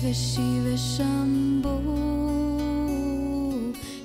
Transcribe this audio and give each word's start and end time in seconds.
Shiva 0.00 0.14
Shiva 0.14 0.76
Shambho 0.76 1.76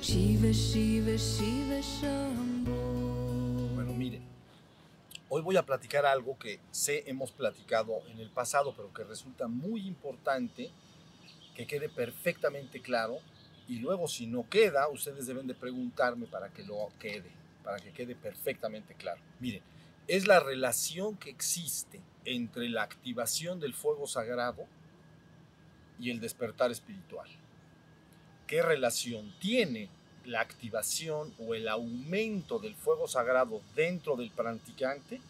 Shiva 0.02 0.52
Shiva 0.52 1.16
Shiva 1.16 1.80
Shambho 1.80 3.74
Bueno, 3.74 3.94
miren, 3.94 4.22
hoy 5.30 5.40
voy 5.40 5.56
a 5.56 5.62
platicar 5.62 6.04
algo 6.04 6.38
que 6.38 6.60
sé 6.70 7.04
hemos 7.06 7.32
platicado 7.32 8.02
en 8.08 8.20
el 8.20 8.28
pasado, 8.28 8.74
pero 8.76 8.92
que 8.92 9.04
resulta 9.04 9.48
muy 9.48 9.86
importante 9.86 10.70
que 11.54 11.66
quede 11.66 11.88
perfectamente 11.88 12.82
claro. 12.82 13.16
Y 13.66 13.78
luego, 13.78 14.06
si 14.06 14.26
no 14.26 14.46
queda, 14.50 14.88
ustedes 14.88 15.26
deben 15.26 15.46
de 15.46 15.54
preguntarme 15.54 16.26
para 16.26 16.50
que 16.50 16.62
lo 16.62 16.90
quede, 17.00 17.30
para 17.64 17.78
que 17.78 17.92
quede 17.92 18.14
perfectamente 18.14 18.92
claro. 18.96 19.22
Miren, 19.40 19.62
es 20.08 20.26
la 20.26 20.40
relación 20.40 21.16
que 21.16 21.30
existe 21.30 22.02
entre 22.26 22.68
la 22.68 22.82
activación 22.82 23.60
del 23.60 23.72
fuego 23.72 24.06
sagrado 24.06 24.66
y 25.98 26.10
el 26.10 26.20
despertar 26.20 26.70
espiritual. 26.70 27.28
¿Qué 28.46 28.62
relación 28.62 29.32
tiene 29.40 29.88
la 30.24 30.40
activación 30.40 31.32
o 31.38 31.54
el 31.54 31.68
aumento 31.68 32.58
del 32.58 32.74
fuego 32.74 33.08
sagrado 33.08 33.60
dentro 33.74 34.16
del 34.16 34.30
practicante 34.30 35.20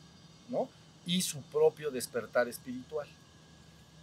¿no? 0.48 0.68
y 1.06 1.22
su 1.22 1.42
propio 1.42 1.90
despertar 1.90 2.48
espiritual? 2.48 3.08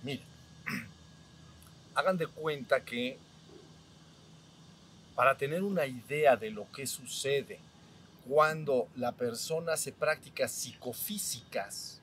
Miren, 0.03 0.25
hagan 1.95 2.17
de 2.17 2.27
cuenta 2.27 2.83
que 2.83 3.17
para 5.15 5.37
tener 5.37 5.63
una 5.63 5.85
idea 5.85 6.35
de 6.35 6.49
lo 6.49 6.71
que 6.71 6.87
sucede 6.87 7.59
cuando 8.27 8.87
la 8.95 9.11
persona 9.11 9.73
hace 9.73 9.91
prácticas 9.91 10.51
psicofísicas, 10.51 11.99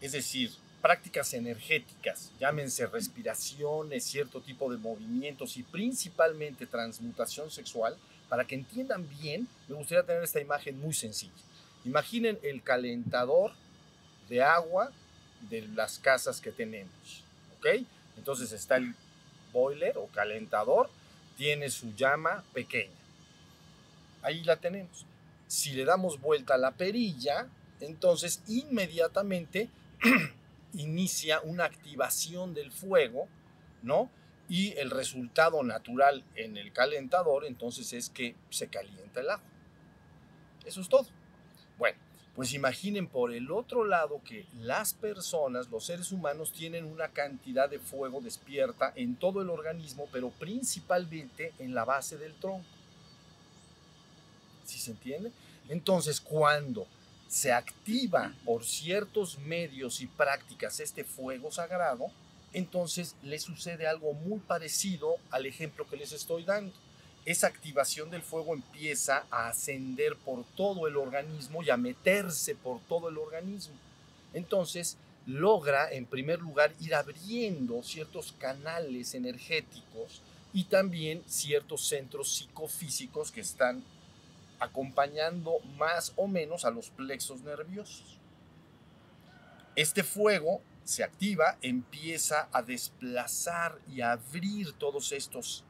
es 0.00 0.12
decir, 0.12 0.50
prácticas 0.80 1.34
energéticas, 1.34 2.32
llámense 2.40 2.86
respiraciones, 2.86 4.04
cierto 4.04 4.40
tipo 4.40 4.70
de 4.70 4.78
movimientos 4.78 5.56
y 5.56 5.62
principalmente 5.62 6.66
transmutación 6.66 7.50
sexual, 7.50 7.96
para 8.28 8.46
que 8.46 8.54
entiendan 8.54 9.08
bien, 9.20 9.48
me 9.68 9.74
gustaría 9.74 10.04
tener 10.04 10.22
esta 10.22 10.40
imagen 10.40 10.80
muy 10.80 10.94
sencilla. 10.94 11.32
Imaginen 11.84 12.38
el 12.42 12.62
calentador 12.62 13.52
de 14.28 14.42
agua 14.42 14.92
de 15.48 15.62
las 15.68 15.98
casas 15.98 16.40
que 16.40 16.52
tenemos, 16.52 17.24
¿ok? 17.58 17.84
Entonces 18.16 18.52
está 18.52 18.76
el 18.76 18.94
boiler 19.52 19.98
o 19.98 20.06
calentador, 20.06 20.90
tiene 21.36 21.70
su 21.70 21.94
llama 21.94 22.44
pequeña. 22.52 22.92
Ahí 24.22 24.44
la 24.44 24.56
tenemos. 24.56 25.06
Si 25.46 25.72
le 25.72 25.84
damos 25.84 26.20
vuelta 26.20 26.54
a 26.54 26.58
la 26.58 26.72
perilla, 26.72 27.48
entonces 27.80 28.42
inmediatamente 28.46 29.68
inicia 30.74 31.40
una 31.40 31.64
activación 31.64 32.54
del 32.54 32.70
fuego, 32.70 33.28
¿no? 33.82 34.10
Y 34.48 34.72
el 34.78 34.90
resultado 34.90 35.62
natural 35.62 36.24
en 36.34 36.56
el 36.56 36.72
calentador 36.72 37.44
entonces 37.44 37.92
es 37.92 38.10
que 38.10 38.34
se 38.50 38.68
calienta 38.68 39.20
el 39.20 39.30
agua. 39.30 39.44
Eso 40.64 40.80
es 40.80 40.88
todo. 40.88 41.06
Bueno, 41.78 41.98
pues 42.34 42.52
imaginen 42.52 43.06
por 43.06 43.32
el 43.32 43.50
otro 43.50 43.84
lado 43.84 44.20
que 44.24 44.46
las 44.60 44.94
personas, 44.94 45.68
los 45.68 45.84
seres 45.84 46.12
humanos, 46.12 46.52
tienen 46.52 46.84
una 46.84 47.08
cantidad 47.08 47.68
de 47.68 47.78
fuego 47.78 48.20
despierta 48.20 48.92
en 48.96 49.16
todo 49.16 49.42
el 49.42 49.50
organismo, 49.50 50.08
pero 50.12 50.30
principalmente 50.30 51.52
en 51.58 51.74
la 51.74 51.84
base 51.84 52.18
del 52.18 52.34
tronco. 52.34 52.64
¿Sí 54.64 54.78
se 54.78 54.92
entiende? 54.92 55.32
Entonces, 55.68 56.20
cuando 56.20 56.86
se 57.30 57.52
activa 57.52 58.34
por 58.44 58.64
ciertos 58.64 59.38
medios 59.38 60.00
y 60.00 60.08
prácticas 60.08 60.80
este 60.80 61.04
fuego 61.04 61.52
sagrado, 61.52 62.10
entonces 62.52 63.14
le 63.22 63.38
sucede 63.38 63.86
algo 63.86 64.12
muy 64.14 64.40
parecido 64.40 65.14
al 65.30 65.46
ejemplo 65.46 65.88
que 65.88 65.96
les 65.96 66.10
estoy 66.10 66.42
dando. 66.42 66.72
Esa 67.24 67.46
activación 67.46 68.10
del 68.10 68.22
fuego 68.22 68.52
empieza 68.52 69.26
a 69.30 69.48
ascender 69.48 70.16
por 70.16 70.44
todo 70.56 70.88
el 70.88 70.96
organismo 70.96 71.62
y 71.62 71.70
a 71.70 71.76
meterse 71.76 72.56
por 72.56 72.80
todo 72.88 73.08
el 73.08 73.18
organismo. 73.18 73.76
Entonces 74.34 74.96
logra, 75.24 75.92
en 75.92 76.06
primer 76.06 76.40
lugar, 76.40 76.74
ir 76.80 76.96
abriendo 76.96 77.80
ciertos 77.84 78.32
canales 78.40 79.14
energéticos 79.14 80.20
y 80.52 80.64
también 80.64 81.22
ciertos 81.28 81.86
centros 81.86 82.34
psicofísicos 82.34 83.30
que 83.30 83.42
están 83.42 83.84
acompañando 84.60 85.58
más 85.78 86.12
o 86.16 86.28
menos 86.28 86.64
a 86.64 86.70
los 86.70 86.90
plexos 86.90 87.40
nerviosos. 87.42 88.18
Este 89.74 90.04
fuego 90.04 90.60
se 90.84 91.02
activa, 91.02 91.56
empieza 91.62 92.48
a 92.52 92.62
desplazar 92.62 93.78
y 93.88 94.00
a 94.00 94.12
abrir 94.12 94.72
todos 94.74 95.12
estos 95.12 95.64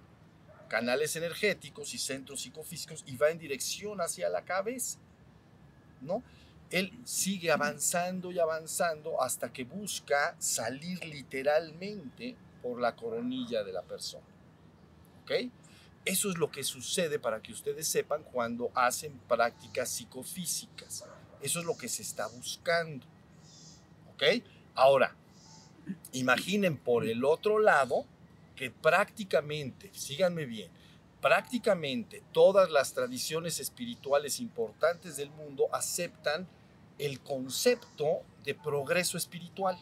canales 0.68 1.16
energéticos 1.16 1.94
y 1.94 1.98
centros 1.98 2.42
psicofísicos 2.42 3.04
y 3.06 3.16
va 3.16 3.30
en 3.30 3.38
dirección 3.38 4.00
hacia 4.00 4.28
la 4.28 4.42
cabeza, 4.42 4.98
¿no? 6.00 6.22
Él 6.70 6.92
sigue 7.04 7.50
avanzando 7.50 8.30
y 8.30 8.38
avanzando 8.38 9.20
hasta 9.20 9.52
que 9.52 9.64
busca 9.64 10.36
salir 10.38 11.04
literalmente 11.04 12.36
por 12.62 12.80
la 12.80 12.94
coronilla 12.94 13.64
de 13.64 13.72
la 13.72 13.82
persona. 13.82 14.24
¿Ok? 15.22 15.50
Eso 16.04 16.30
es 16.30 16.38
lo 16.38 16.50
que 16.50 16.64
sucede 16.64 17.18
para 17.18 17.42
que 17.42 17.52
ustedes 17.52 17.86
sepan 17.86 18.22
cuando 18.22 18.70
hacen 18.74 19.18
prácticas 19.28 19.90
psicofísicas. 19.90 21.04
Eso 21.42 21.60
es 21.60 21.64
lo 21.66 21.76
que 21.76 21.88
se 21.88 22.02
está 22.02 22.26
buscando. 22.26 23.06
¿Ok? 24.14 24.42
Ahora, 24.74 25.14
imaginen 26.12 26.76
por 26.76 27.06
el 27.06 27.24
otro 27.24 27.58
lado 27.58 28.06
que 28.56 28.70
prácticamente, 28.70 29.90
síganme 29.94 30.44
bien, 30.44 30.70
prácticamente 31.20 32.22
todas 32.32 32.70
las 32.70 32.92
tradiciones 32.92 33.60
espirituales 33.60 34.40
importantes 34.40 35.16
del 35.16 35.30
mundo 35.30 35.68
aceptan 35.72 36.48
el 36.98 37.20
concepto 37.20 38.22
de 38.44 38.54
progreso 38.54 39.18
espiritual. 39.18 39.78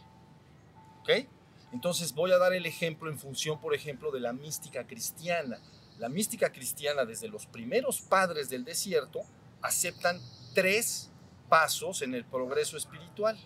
¿Ok? 1.01 1.27
Entonces 1.73 2.13
voy 2.15 2.33
a 2.33 2.39
dar 2.39 2.55
el 2.55 2.67
ejemplo 2.67 3.11
en 3.11 3.19
función, 3.19 3.61
por 3.61 3.75
ejemplo, 3.75 4.11
de 4.11 4.21
la 4.21 4.33
mística 4.33 4.87
cristiana. 4.87 5.59
La 5.99 6.09
mística 6.09 6.53
cristiana, 6.53 7.05
desde 7.05 7.29
los 7.29 7.47
primeros 7.47 8.01
padres 8.01 8.49
del 8.49 8.65
desierto, 8.65 9.23
aceptan 9.63 10.21
tres 10.55 11.11
pasos 11.49 12.03
en 12.03 12.15
el 12.15 12.25
progreso 12.25 12.77
espiritual. 12.77 13.39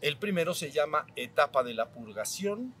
El 0.00 0.16
primero 0.18 0.54
se 0.54 0.70
llama 0.70 1.06
etapa 1.14 1.62
de 1.62 1.74
la 1.74 1.90
purgación, 1.90 2.74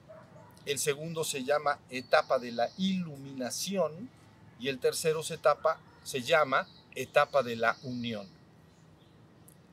el 0.64 0.78
segundo 0.78 1.22
se 1.24 1.44
llama 1.44 1.78
etapa 1.90 2.38
de 2.38 2.52
la 2.52 2.70
iluminación 2.76 4.10
y 4.58 4.68
el 4.68 4.78
tercero 4.78 5.22
se, 5.22 5.34
etapa, 5.34 5.80
se 6.02 6.22
llama 6.22 6.66
etapa 6.94 7.42
de 7.42 7.56
la 7.56 7.76
unión. 7.82 8.28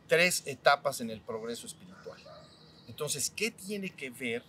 Tres 0.07 0.43
etapas 0.45 1.01
en 1.01 1.09
el 1.09 1.21
progreso 1.21 1.67
espiritual. 1.67 2.21
Entonces, 2.87 3.31
¿qué 3.35 3.49
tiene 3.49 3.89
que 3.89 4.09
ver, 4.09 4.43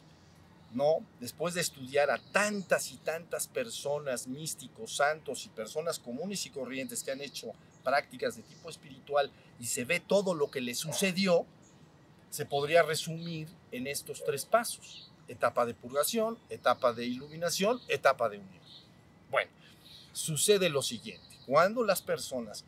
no? 0.74 1.04
Después 1.20 1.54
de 1.54 1.60
estudiar 1.60 2.10
a 2.10 2.18
tantas 2.18 2.90
y 2.90 2.96
tantas 2.98 3.46
personas, 3.46 4.26
místicos, 4.26 4.96
santos 4.96 5.46
y 5.46 5.48
personas 5.48 5.98
comunes 5.98 6.44
y 6.46 6.50
corrientes 6.50 7.02
que 7.02 7.12
han 7.12 7.20
hecho 7.20 7.52
prácticas 7.82 8.36
de 8.36 8.42
tipo 8.42 8.68
espiritual 8.68 9.30
y 9.60 9.66
se 9.66 9.84
ve 9.84 10.00
todo 10.00 10.34
lo 10.34 10.50
que 10.50 10.60
les 10.60 10.78
sucedió, 10.78 11.46
se 12.30 12.44
podría 12.44 12.82
resumir 12.82 13.48
en 13.70 13.86
estos 13.86 14.24
tres 14.24 14.44
pasos. 14.44 15.10
Etapa 15.28 15.64
de 15.64 15.74
purgación, 15.74 16.38
etapa 16.50 16.92
de 16.92 17.06
iluminación, 17.06 17.80
etapa 17.88 18.28
de 18.28 18.38
unión. 18.38 18.64
Bueno, 19.30 19.50
sucede 20.12 20.68
lo 20.68 20.82
siguiente. 20.82 21.38
Cuando 21.46 21.84
las 21.84 22.02
personas 22.02 22.64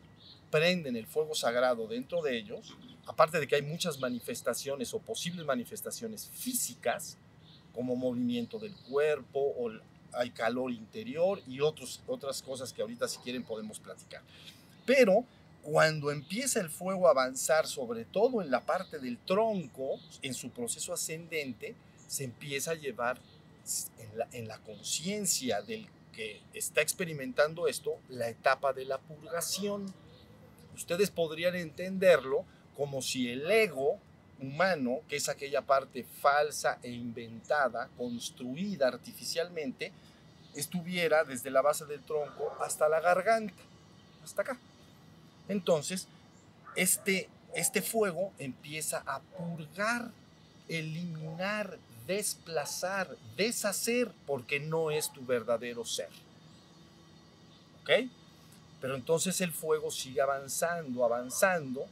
prenden 0.49 0.95
el 0.95 1.05
fuego 1.05 1.35
sagrado 1.35 1.87
dentro 1.87 2.21
de 2.21 2.37
ellos, 2.37 2.75
aparte 3.05 3.39
de 3.39 3.47
que 3.47 3.55
hay 3.55 3.61
muchas 3.61 3.99
manifestaciones 3.99 4.93
o 4.93 4.99
posibles 4.99 5.45
manifestaciones 5.45 6.29
físicas, 6.33 7.17
como 7.77 7.95
movimiento 7.95 8.57
del 8.57 8.73
cuerpo 8.89 9.39
o 9.39 9.69
hay 10.11 10.31
calor 10.31 10.71
interior 10.71 11.39
y 11.45 11.61
otros, 11.61 12.01
otras 12.07 12.41
cosas 12.41 12.73
que 12.73 12.81
ahorita 12.81 13.07
si 13.07 13.19
quieren 13.19 13.43
podemos 13.43 13.79
platicar. 13.79 14.23
Pero 14.83 15.23
cuando 15.61 16.09
empieza 16.09 16.59
el 16.59 16.71
fuego 16.71 17.07
a 17.07 17.11
avanzar, 17.11 17.67
sobre 17.67 18.03
todo 18.03 18.41
en 18.41 18.49
la 18.49 18.65
parte 18.65 18.97
del 18.97 19.19
tronco, 19.19 19.99
en 20.23 20.33
su 20.33 20.49
proceso 20.49 20.91
ascendente, 20.91 21.75
se 22.07 22.23
empieza 22.23 22.71
a 22.71 22.73
llevar 22.73 23.21
en 23.99 24.17
la, 24.17 24.27
en 24.31 24.47
la 24.47 24.57
conciencia 24.57 25.61
del 25.61 25.87
que 26.13 26.41
está 26.55 26.81
experimentando 26.81 27.67
esto, 27.67 27.99
la 28.09 28.27
etapa 28.27 28.73
de 28.73 28.85
la 28.85 28.97
purgación. 28.97 29.85
Ustedes 30.73 31.11
podrían 31.11 31.53
entenderlo 31.55 32.43
como 32.75 33.03
si 33.03 33.29
el 33.29 33.51
ego 33.51 33.99
humano, 34.41 34.99
que 35.07 35.17
es 35.17 35.29
aquella 35.29 35.61
parte 35.61 36.03
falsa 36.03 36.79
e 36.83 36.89
inventada, 36.89 37.89
construida 37.97 38.87
artificialmente, 38.87 39.91
estuviera 40.55 41.23
desde 41.23 41.49
la 41.49 41.61
base 41.61 41.85
del 41.85 42.01
tronco 42.01 42.55
hasta 42.59 42.89
la 42.89 42.99
garganta, 42.99 43.61
hasta 44.23 44.41
acá. 44.41 44.57
Entonces, 45.47 46.07
este, 46.75 47.29
este 47.53 47.81
fuego 47.81 48.31
empieza 48.37 49.03
a 49.05 49.19
purgar, 49.19 50.11
eliminar, 50.67 51.77
desplazar, 52.05 53.15
deshacer, 53.35 54.11
porque 54.25 54.59
no 54.59 54.91
es 54.91 55.11
tu 55.11 55.25
verdadero 55.25 55.85
ser. 55.85 56.09
¿Ok? 57.81 58.09
Pero 58.81 58.95
entonces 58.95 59.41
el 59.41 59.51
fuego 59.51 59.91
sigue 59.91 60.21
avanzando, 60.21 61.03
avanzando 61.03 61.85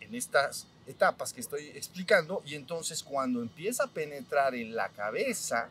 en 0.00 0.14
estas 0.14 0.66
etapas 0.90 1.32
que 1.32 1.40
estoy 1.40 1.68
explicando 1.68 2.42
y 2.44 2.54
entonces 2.54 3.02
cuando 3.02 3.40
empieza 3.40 3.84
a 3.84 3.90
penetrar 3.90 4.54
en 4.54 4.74
la 4.74 4.88
cabeza, 4.90 5.68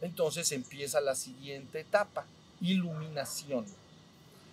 entonces 0.00 0.52
empieza 0.52 1.00
la 1.00 1.14
siguiente 1.14 1.80
etapa, 1.80 2.26
iluminación. 2.60 3.66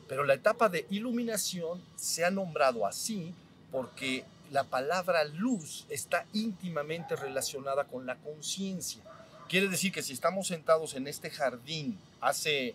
Pero 0.07 0.23
la 0.23 0.33
etapa 0.33 0.69
de 0.69 0.85
iluminación 0.89 1.81
se 1.95 2.25
ha 2.25 2.31
nombrado 2.31 2.85
así 2.85 3.33
porque 3.71 4.25
la 4.51 4.63
palabra 4.63 5.23
luz 5.23 5.85
está 5.89 6.25
íntimamente 6.33 7.15
relacionada 7.15 7.85
con 7.85 8.05
la 8.05 8.15
conciencia. 8.17 9.01
Quiere 9.49 9.67
decir 9.67 9.91
que 9.91 10.03
si 10.03 10.13
estamos 10.13 10.47
sentados 10.47 10.93
en 10.93 11.07
este 11.07 11.29
jardín 11.29 11.97
hace 12.21 12.73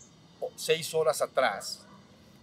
seis 0.56 0.94
horas 0.94 1.22
atrás, 1.22 1.80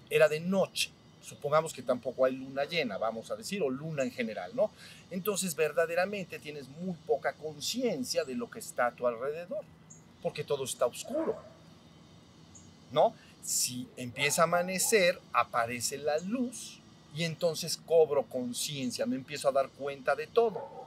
era 0.10 0.28
de 0.30 0.40
noche. 0.40 0.92
Supongamos 1.26 1.74
que 1.74 1.82
tampoco 1.82 2.24
hay 2.26 2.36
luna 2.36 2.66
llena, 2.66 2.98
vamos 2.98 3.32
a 3.32 3.36
decir, 3.36 3.62
o 3.64 3.70
luna 3.70 4.04
en 4.04 4.12
general, 4.12 4.52
¿no? 4.56 4.70
Entonces 5.10 5.56
verdaderamente 5.56 6.38
tienes 6.38 6.68
muy 6.68 6.96
poca 7.08 7.34
conciencia 7.34 8.24
de 8.24 8.36
lo 8.36 8.50
que 8.50 8.60
está 8.60 8.88
a 8.88 8.92
tu 8.92 9.08
alrededor, 9.08 9.64
porque 10.22 10.44
todo 10.44 10.64
está 10.64 10.86
oscuro, 10.86 11.36
¿no? 12.92 13.16
Si 13.42 13.88
empieza 13.98 14.42
a 14.42 14.46
amanecer, 14.46 15.20
aparece 15.34 15.98
la 15.98 16.20
luz 16.20 16.80
y 17.16 17.24
entonces 17.24 17.78
cobro 17.78 18.24
conciencia, 18.24 19.08
me 19.08 19.16
empiezo 19.16 19.50
a 19.50 19.52
dar 19.52 19.70
cuenta 19.70 20.16
de 20.16 20.28
todo. 20.28 20.86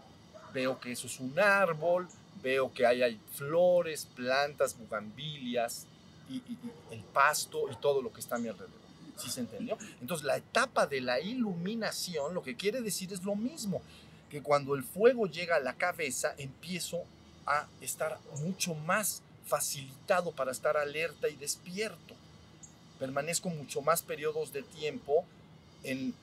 Veo 0.55 0.79
que 0.79 0.93
eso 0.93 1.09
es 1.09 1.19
un 1.19 1.39
árbol, 1.39 2.07
veo 2.43 2.73
que 2.73 2.87
hay, 2.87 3.03
hay 3.03 3.21
flores, 3.35 4.07
plantas, 4.15 4.79
bugambilias, 4.79 5.87
y, 6.31 6.43
el 6.91 7.01
pasto 7.01 7.71
y 7.71 7.77
todo 7.77 8.03
lo 8.03 8.13
que 8.13 8.21
está 8.21 8.37
a 8.37 8.39
mi 8.39 8.49
alrededor. 8.49 8.88
¿Sí 9.19 9.31
se 9.31 9.41
entendió? 9.41 9.77
Entonces 10.01 10.25
la 10.25 10.37
etapa 10.37 10.87
de 10.87 11.01
la 11.01 11.21
iluminación 11.21 12.35
lo 12.35 12.43
que 12.43 12.57
quiere 12.57 12.81
decir 12.81 13.13
es 13.13 13.25
lo 13.25 13.35
mismo, 13.35 13.83
que 14.31 14.43
cuando 14.43 14.75
el 14.75 14.85
fuego 14.85 15.27
llega 15.27 15.57
a 15.57 15.61
la 15.61 15.75
cabeza 15.75 16.35
empiezo 16.39 17.03
a 17.47 17.67
estar 17.81 18.19
mucho 18.43 18.75
más 18.75 19.23
facilitado 19.47 20.33
para 20.33 20.53
estar 20.53 20.77
alerta 20.77 21.29
y 21.29 21.37
despierto. 21.37 22.15
Permanezco 22.99 23.49
mucho 23.49 23.81
más 23.81 24.03
periodos 24.03 24.53
de 24.53 24.63
tiempo 24.63 25.25
en, 25.83 26.15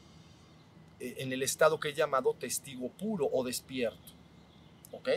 en 1.00 1.34
el 1.34 1.42
estado 1.42 1.80
que 1.80 1.90
he 1.90 1.94
llamado 1.94 2.34
testigo 2.34 2.90
puro 2.90 3.28
o 3.32 3.44
despierto. 3.44 4.14
¿Ok? 4.92 5.10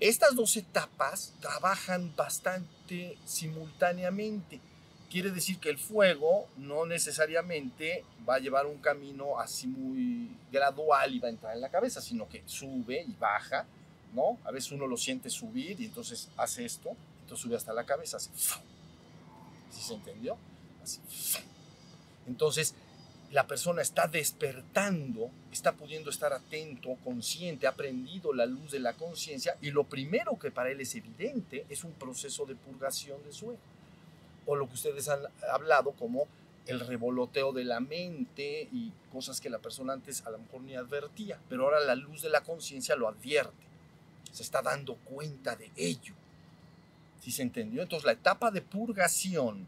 Estas 0.00 0.34
dos 0.34 0.56
etapas 0.56 1.32
trabajan 1.40 2.14
bastante 2.16 3.16
simultáneamente. 3.24 4.60
Quiere 5.16 5.30
decir 5.30 5.58
que 5.58 5.70
el 5.70 5.78
fuego 5.78 6.46
no 6.58 6.84
necesariamente 6.84 8.04
va 8.28 8.34
a 8.34 8.38
llevar 8.38 8.66
un 8.66 8.76
camino 8.76 9.40
así 9.40 9.66
muy 9.66 10.28
gradual 10.52 11.14
y 11.14 11.20
va 11.20 11.28
a 11.28 11.30
entrar 11.30 11.54
en 11.54 11.62
la 11.62 11.70
cabeza, 11.70 12.02
sino 12.02 12.28
que 12.28 12.42
sube 12.44 13.00
y 13.00 13.14
baja, 13.18 13.64
¿no? 14.12 14.38
A 14.44 14.50
veces 14.50 14.72
uno 14.72 14.86
lo 14.86 14.98
siente 14.98 15.30
subir 15.30 15.80
y 15.80 15.86
entonces 15.86 16.28
hace 16.36 16.66
esto, 16.66 16.94
entonces 17.22 17.42
sube 17.42 17.56
hasta 17.56 17.72
la 17.72 17.84
cabeza, 17.84 18.18
así. 18.18 18.28
¿Sí 19.70 19.80
se 19.80 19.94
entendió? 19.94 20.36
Así. 20.82 21.00
Entonces, 22.26 22.74
la 23.30 23.46
persona 23.46 23.80
está 23.80 24.08
despertando, 24.08 25.30
está 25.50 25.72
pudiendo 25.72 26.10
estar 26.10 26.34
atento, 26.34 26.94
consciente, 27.02 27.66
ha 27.66 27.70
aprendido 27.70 28.34
la 28.34 28.44
luz 28.44 28.70
de 28.70 28.80
la 28.80 28.92
conciencia 28.92 29.56
y 29.62 29.70
lo 29.70 29.84
primero 29.84 30.38
que 30.38 30.50
para 30.50 30.70
él 30.70 30.82
es 30.82 30.94
evidente 30.94 31.64
es 31.70 31.84
un 31.84 31.92
proceso 31.92 32.44
de 32.44 32.54
purgación 32.54 33.24
de 33.24 33.32
su 33.32 33.52
ego. 33.52 33.75
O 34.46 34.56
lo 34.56 34.68
que 34.68 34.74
ustedes 34.74 35.08
han 35.08 35.20
hablado 35.50 35.92
como 35.92 36.26
el 36.66 36.80
revoloteo 36.80 37.52
de 37.52 37.64
la 37.64 37.80
mente 37.80 38.68
y 38.72 38.92
cosas 39.12 39.40
que 39.40 39.50
la 39.50 39.58
persona 39.58 39.92
antes 39.92 40.24
a 40.26 40.30
lo 40.30 40.38
mejor 40.38 40.62
ni 40.62 40.74
advertía, 40.74 41.38
pero 41.48 41.64
ahora 41.64 41.80
la 41.80 41.94
luz 41.94 42.22
de 42.22 42.30
la 42.30 42.42
conciencia 42.42 42.96
lo 42.96 43.08
advierte, 43.08 43.64
se 44.32 44.42
está 44.42 44.62
dando 44.62 44.96
cuenta 44.96 45.56
de 45.56 45.70
ello. 45.76 46.14
¿Sí 47.22 47.30
se 47.30 47.42
entendió? 47.42 47.82
Entonces 47.82 48.04
la 48.04 48.12
etapa 48.12 48.50
de 48.50 48.62
purgación 48.62 49.66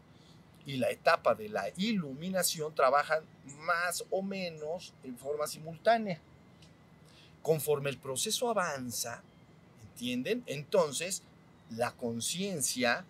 y 0.65 0.77
la 0.77 0.89
etapa 0.91 1.35
de 1.35 1.49
la 1.49 1.69
iluminación 1.77 2.75
trabajan 2.75 3.23
más 3.61 4.05
o 4.11 4.21
menos 4.21 4.93
en 5.03 5.17
forma 5.17 5.47
simultánea. 5.47 6.19
Conforme 7.41 7.89
el 7.89 7.97
proceso 7.97 8.49
avanza, 8.49 9.23
¿entienden? 9.81 10.43
Entonces, 10.45 11.23
la 11.71 11.91
conciencia, 11.93 13.05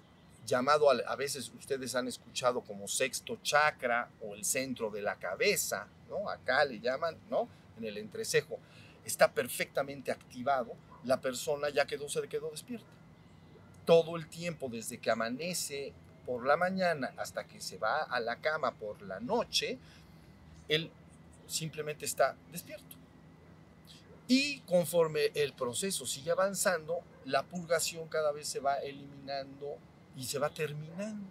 llamado 0.50 0.90
a, 0.90 1.16
veces 1.16 1.52
ustedes 1.58 1.96
han 1.96 2.08
escuchado 2.08 2.62
como 2.62 2.88
sexto 2.88 3.38
chakra 3.44 4.10
o 4.22 4.36
el 4.36 4.44
centro 4.44 4.90
de 4.90 5.02
la 5.02 5.16
cabeza, 5.16 5.88
¿no? 6.10 6.30
Acá 6.30 6.66
le 6.66 6.80
llaman, 6.80 7.18
¿no? 7.30 7.48
En 7.78 7.86
el 7.86 7.98
entrecejo, 7.98 8.60
está 9.06 9.32
perfectamente 9.32 10.12
activado, 10.12 10.74
la 11.04 11.22
persona 11.22 11.70
ya 11.70 11.86
quedó, 11.86 12.10
se 12.10 12.28
quedó 12.28 12.50
despierta. 12.50 12.88
Todo 13.86 14.18
el 14.18 14.28
tiempo, 14.28 14.68
desde 14.70 14.98
que 15.00 15.10
amanece 15.10 15.94
por 16.26 16.46
la 16.46 16.58
mañana 16.58 17.14
hasta 17.18 17.46
que 17.46 17.62
se 17.62 17.78
va 17.78 18.04
a 18.04 18.20
la 18.20 18.36
cama 18.38 18.72
por 18.72 19.02
la 19.04 19.20
noche, 19.20 19.78
él 20.68 20.92
simplemente 21.48 22.06
está 22.06 22.36
despierto. 22.52 22.96
Y 24.28 24.60
conforme 24.62 25.32
el 25.34 25.54
proceso 25.54 26.06
sigue 26.06 26.30
avanzando, 26.30 27.00
la 27.26 27.44
purgación 27.44 28.08
cada 28.08 28.32
vez 28.32 28.48
se 28.48 28.60
va 28.60 28.76
eliminando 28.76 29.78
y 30.20 30.24
se 30.26 30.38
va 30.38 30.50
terminando. 30.50 31.26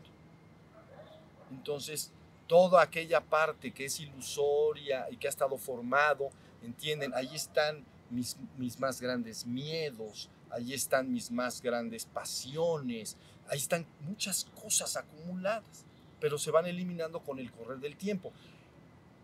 Entonces, 1.50 2.10
toda 2.46 2.82
aquella 2.82 3.20
parte 3.20 3.72
que 3.72 3.84
es 3.84 4.00
ilusoria 4.00 5.06
y 5.10 5.16
que 5.16 5.26
ha 5.26 5.30
estado 5.30 5.58
formado, 5.58 6.30
entienden, 6.62 7.12
ahí 7.14 7.34
están 7.34 7.84
mis, 8.10 8.36
mis 8.56 8.80
más 8.80 9.00
grandes 9.00 9.46
miedos, 9.46 10.30
ahí 10.50 10.72
están 10.72 11.12
mis 11.12 11.30
más 11.30 11.60
grandes 11.60 12.06
pasiones, 12.06 13.16
ahí 13.48 13.58
están 13.58 13.86
muchas 14.00 14.46
cosas 14.62 14.96
acumuladas, 14.96 15.84
pero 16.18 16.38
se 16.38 16.50
van 16.50 16.66
eliminando 16.66 17.20
con 17.20 17.38
el 17.38 17.52
correr 17.52 17.78
del 17.78 17.96
tiempo. 17.96 18.32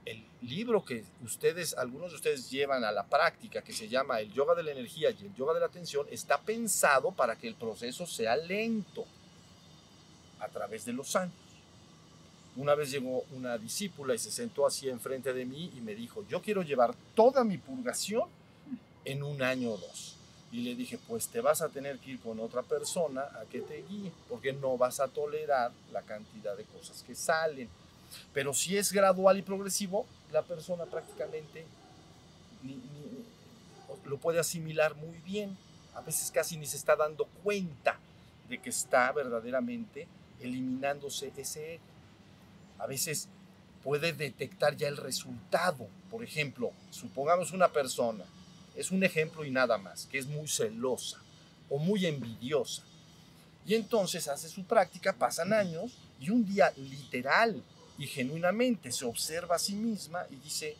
El 0.04 0.22
libro 0.42 0.84
que 0.84 1.02
ustedes, 1.22 1.74
algunos 1.78 2.10
de 2.10 2.16
ustedes 2.16 2.50
llevan 2.50 2.84
a 2.84 2.92
la 2.92 3.06
práctica, 3.06 3.62
que 3.62 3.72
se 3.72 3.88
llama 3.88 4.20
el 4.20 4.30
yoga 4.30 4.54
de 4.54 4.62
la 4.62 4.72
energía 4.72 5.10
y 5.10 5.24
el 5.24 5.34
yoga 5.34 5.54
de 5.54 5.60
la 5.60 5.66
atención, 5.66 6.06
está 6.10 6.42
pensado 6.42 7.12
para 7.12 7.36
que 7.36 7.48
el 7.48 7.54
proceso 7.54 8.06
sea 8.06 8.36
lento 8.36 9.06
a 10.44 10.48
través 10.48 10.84
de 10.84 10.92
los 10.92 11.16
años. 11.16 11.34
Una 12.56 12.74
vez 12.74 12.90
llegó 12.90 13.24
una 13.32 13.58
discípula 13.58 14.14
y 14.14 14.18
se 14.18 14.30
sentó 14.30 14.66
así 14.66 14.88
enfrente 14.88 15.32
de 15.32 15.44
mí 15.44 15.72
y 15.76 15.80
me 15.80 15.94
dijo, 15.94 16.24
yo 16.28 16.40
quiero 16.40 16.62
llevar 16.62 16.94
toda 17.14 17.42
mi 17.42 17.58
purgación 17.58 18.28
en 19.04 19.22
un 19.22 19.42
año 19.42 19.72
o 19.72 19.76
dos. 19.76 20.16
Y 20.52 20.58
le 20.58 20.76
dije, 20.76 20.98
pues 21.08 21.26
te 21.26 21.40
vas 21.40 21.62
a 21.62 21.68
tener 21.68 21.98
que 21.98 22.12
ir 22.12 22.20
con 22.20 22.38
otra 22.38 22.62
persona 22.62 23.22
a 23.22 23.44
que 23.50 23.60
te 23.60 23.82
guíe, 23.88 24.12
porque 24.28 24.52
no 24.52 24.78
vas 24.78 25.00
a 25.00 25.08
tolerar 25.08 25.72
la 25.92 26.02
cantidad 26.02 26.56
de 26.56 26.62
cosas 26.64 27.02
que 27.02 27.16
salen. 27.16 27.68
Pero 28.32 28.54
si 28.54 28.76
es 28.76 28.92
gradual 28.92 29.36
y 29.36 29.42
progresivo, 29.42 30.06
la 30.30 30.42
persona 30.42 30.84
prácticamente 30.84 31.66
lo 34.04 34.18
puede 34.18 34.38
asimilar 34.38 34.94
muy 34.94 35.18
bien. 35.24 35.56
A 35.94 36.02
veces 36.02 36.30
casi 36.30 36.56
ni 36.56 36.66
se 36.66 36.76
está 36.76 36.94
dando 36.94 37.24
cuenta 37.42 37.98
de 38.48 38.58
que 38.58 38.70
está 38.70 39.10
verdaderamente 39.10 40.06
eliminándose 40.40 41.32
ese 41.36 41.74
ego. 41.74 41.84
A 42.78 42.86
veces 42.86 43.28
puede 43.82 44.12
detectar 44.12 44.76
ya 44.76 44.88
el 44.88 44.96
resultado. 44.96 45.88
Por 46.10 46.24
ejemplo, 46.24 46.72
supongamos 46.90 47.52
una 47.52 47.72
persona 47.72 48.24
es 48.74 48.90
un 48.90 49.04
ejemplo 49.04 49.44
y 49.44 49.50
nada 49.50 49.78
más, 49.78 50.06
que 50.06 50.18
es 50.18 50.26
muy 50.26 50.48
celosa 50.48 51.18
o 51.70 51.78
muy 51.78 52.06
envidiosa. 52.06 52.82
Y 53.66 53.74
entonces 53.74 54.28
hace 54.28 54.48
su 54.48 54.64
práctica, 54.64 55.12
pasan 55.12 55.52
años 55.52 55.96
y 56.20 56.30
un 56.30 56.44
día 56.44 56.72
literal 56.76 57.62
y 57.98 58.06
genuinamente 58.06 58.90
se 58.92 59.04
observa 59.04 59.56
a 59.56 59.60
sí 59.60 59.74
misma 59.74 60.26
y 60.30 60.36
dice, 60.36 60.76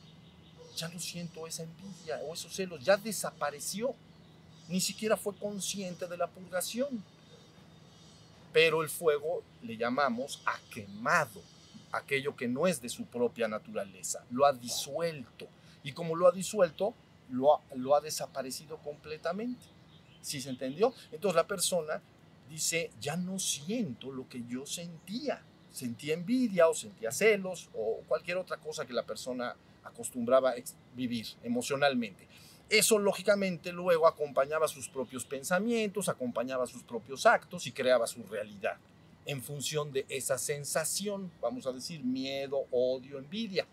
ya 0.76 0.88
lo 0.88 0.99
siento, 0.99 1.46
esa 1.46 1.62
envidia 1.62 2.20
o 2.26 2.34
esos 2.34 2.52
celos 2.52 2.84
ya 2.84 2.96
desapareció. 2.96 3.94
Ni 4.68 4.80
siquiera 4.80 5.16
fue 5.16 5.37
consciente 5.37 6.06
de 6.08 6.16
la 6.16 6.26
purgación. 6.26 7.02
Pero 8.54 8.82
el 8.82 8.88
fuego 8.88 9.42
le 9.62 9.76
llamamos 9.76 10.40
a 10.46 10.56
quemado, 10.73 11.42
aquello 11.90 12.37
que 12.37 12.46
no 12.46 12.68
es 12.68 12.80
de 12.80 12.88
su 12.88 13.04
propia 13.04 13.49
naturaleza, 13.49 14.25
lo 14.30 14.46
ha 14.46 14.52
disuelto. 14.52 15.49
Y 15.82 15.90
como 15.90 16.14
lo 16.14 16.28
ha 16.28 16.30
disuelto, 16.30 16.94
lo 17.30 17.52
ha, 17.52 17.61
ha 17.96 18.00
desaparecido 18.00 18.78
completamente. 18.78 19.66
¿Sí 20.20 20.40
se 20.40 20.50
entendió? 20.50 20.94
Entonces 21.11 21.34
la 21.34 21.49
persona 21.49 22.00
dice, 22.49 22.92
ya 23.00 23.16
no 23.16 23.40
siento 23.40 24.12
lo 24.12 24.28
que 24.28 24.44
yo 24.49 24.64
sentía. 24.66 25.42
Sentía 25.73 26.14
envidia 26.14 26.68
o 26.68 26.75
sentía 26.75 27.11
celos 27.11 27.68
o 27.75 28.02
cualquier 28.06 28.37
otra 28.37 28.58
cosa 28.58 28.87
que 28.87 28.92
la 28.92 29.02
persona 29.02 29.56
acostumbraba 29.82 30.54
vivir 30.94 31.26
emocionalmente. 31.42 32.28
Eso 32.68 32.99
lógicamente 32.99 33.73
luego 33.73 34.06
acompañaba 34.06 34.66
sus 34.68 34.88
propios 34.88 35.25
pensamientos, 35.25 36.09
acompañaba 36.09 36.66
sus 36.66 36.83
propios 36.83 37.26
actos 37.26 37.66
y 37.66 37.73
creaba 37.73 38.06
su 38.06 38.23
realidad 38.25 38.78
en 39.26 39.42
función 39.42 39.92
de 39.92 40.04
esa 40.09 40.38
sensación, 40.38 41.30
vamos 41.40 41.66
a 41.66 41.73
decir, 41.73 42.02
miedo, 42.04 42.66
odio, 42.71 43.18
envidia. 43.18 43.66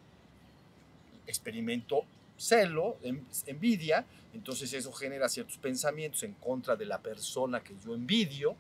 Experimento 1.28 2.06
celo, 2.38 2.98
envidia, 3.46 4.06
entonces 4.34 4.74
eso 4.74 4.92
genera 4.92 5.30
ciertos 5.30 5.58
pensamientos 5.58 6.24
en 6.24 6.34
contra 6.34 6.76
de 6.76 6.86
la 6.86 7.00
persona 7.00 7.64
que 7.64 7.76
yo 7.86 7.94
envidio, 7.94 8.56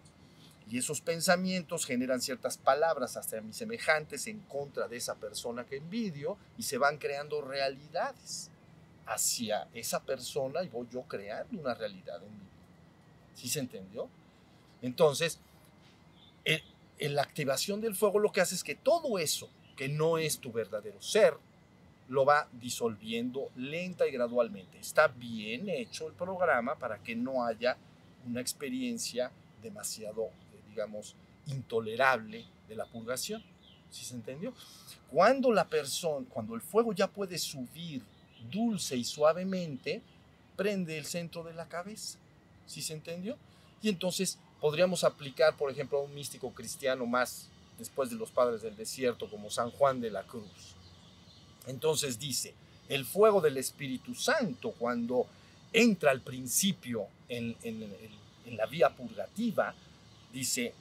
y 0.70 0.78
esos 0.78 1.02
pensamientos 1.02 1.86
generan 1.86 2.22
ciertas 2.22 2.58
palabras 2.58 3.18
hacia 3.18 3.42
mis 3.42 3.58
semejantes 3.58 4.28
en 4.28 4.40
contra 4.42 4.88
de 4.88 4.98
esa 4.98 5.16
persona 5.16 5.66
que 5.66 5.78
envidio, 5.78 6.38
y 6.58 6.64
se 6.64 6.78
van 6.78 6.98
creando 6.98 7.42
realidades 7.42 8.51
hacia 9.14 9.68
esa 9.74 10.02
persona 10.04 10.64
y 10.64 10.70
voy 10.70 10.88
yo 10.92 11.02
creando 11.04 11.60
una 11.60 11.74
realidad 11.74 12.24
en 12.24 12.32
mí. 12.32 12.46
¿Sí 13.36 13.48
se 13.48 13.60
entendió? 13.60 14.08
Entonces, 14.82 15.40
en 16.46 17.16
la 17.16 17.24
activación 17.24 17.82
del 17.82 17.96
fuego 17.96 18.20
lo 18.20 18.32
que 18.32 18.42
hace 18.42 18.56
es 18.56 18.64
que 18.64 18.76
todo 18.76 19.18
eso 19.18 19.50
que 19.76 19.90
no 19.90 20.20
es 20.20 20.40
tu 20.40 20.52
verdadero 20.52 21.02
ser, 21.02 21.36
lo 22.08 22.26
va 22.26 22.48
disolviendo 22.52 23.50
lenta 23.56 24.08
y 24.08 24.12
gradualmente. 24.12 24.78
Está 24.78 25.08
bien 25.08 25.70
hecho 25.70 26.08
el 26.08 26.14
programa 26.14 26.76
para 26.76 27.02
que 27.02 27.16
no 27.16 27.44
haya 27.44 27.78
una 28.28 28.42
experiencia 28.42 29.32
demasiado, 29.64 30.30
digamos, 30.70 31.16
intolerable 31.48 32.46
de 32.68 32.76
la 32.76 32.86
purgación. 32.86 33.44
¿Sí 33.90 34.06
se 34.06 34.14
entendió? 34.14 34.54
Cuando 35.10 35.52
la 35.52 35.68
persona, 35.68 36.26
cuando 36.30 36.54
el 36.54 36.62
fuego 36.62 36.94
ya 36.94 37.08
puede 37.08 37.38
subir 37.38 38.04
dulce 38.50 38.96
y 38.96 39.04
suavemente, 39.04 40.02
prende 40.56 40.98
el 40.98 41.06
centro 41.06 41.44
de 41.44 41.54
la 41.54 41.68
cabeza. 41.68 42.18
¿Sí 42.66 42.82
se 42.82 42.94
entendió? 42.94 43.38
Y 43.82 43.90
entonces 43.90 44.38
podríamos 44.60 45.04
aplicar, 45.04 45.58
por 45.58 45.72
ejemplo, 45.72 46.00
a 46.00 46.04
un 46.04 46.14
místico 46.14 46.52
cristiano 46.52 47.06
más 47.06 47.48
después 47.78 48.10
de 48.10 48.16
los 48.16 48.30
padres 48.30 48.62
del 48.62 48.76
desierto, 48.76 49.30
como 49.30 49.50
San 49.50 49.72
Juan 49.72 50.00
de 50.00 50.12
la 50.12 50.24
Cruz. 50.24 50.76
Entonces 51.68 52.20
dice, 52.20 52.54
el 52.90 53.06
fuego 53.06 53.42
del 53.42 53.58
Espíritu 53.58 54.14
Santo, 54.14 54.74
cuando 54.78 55.26
entra 55.74 56.12
al 56.12 56.22
principio 56.22 57.08
en, 57.28 57.56
en 57.64 58.58
la 58.58 58.66
vía 58.68 58.90
purgativa, 58.90 59.74
dice, 60.32 60.74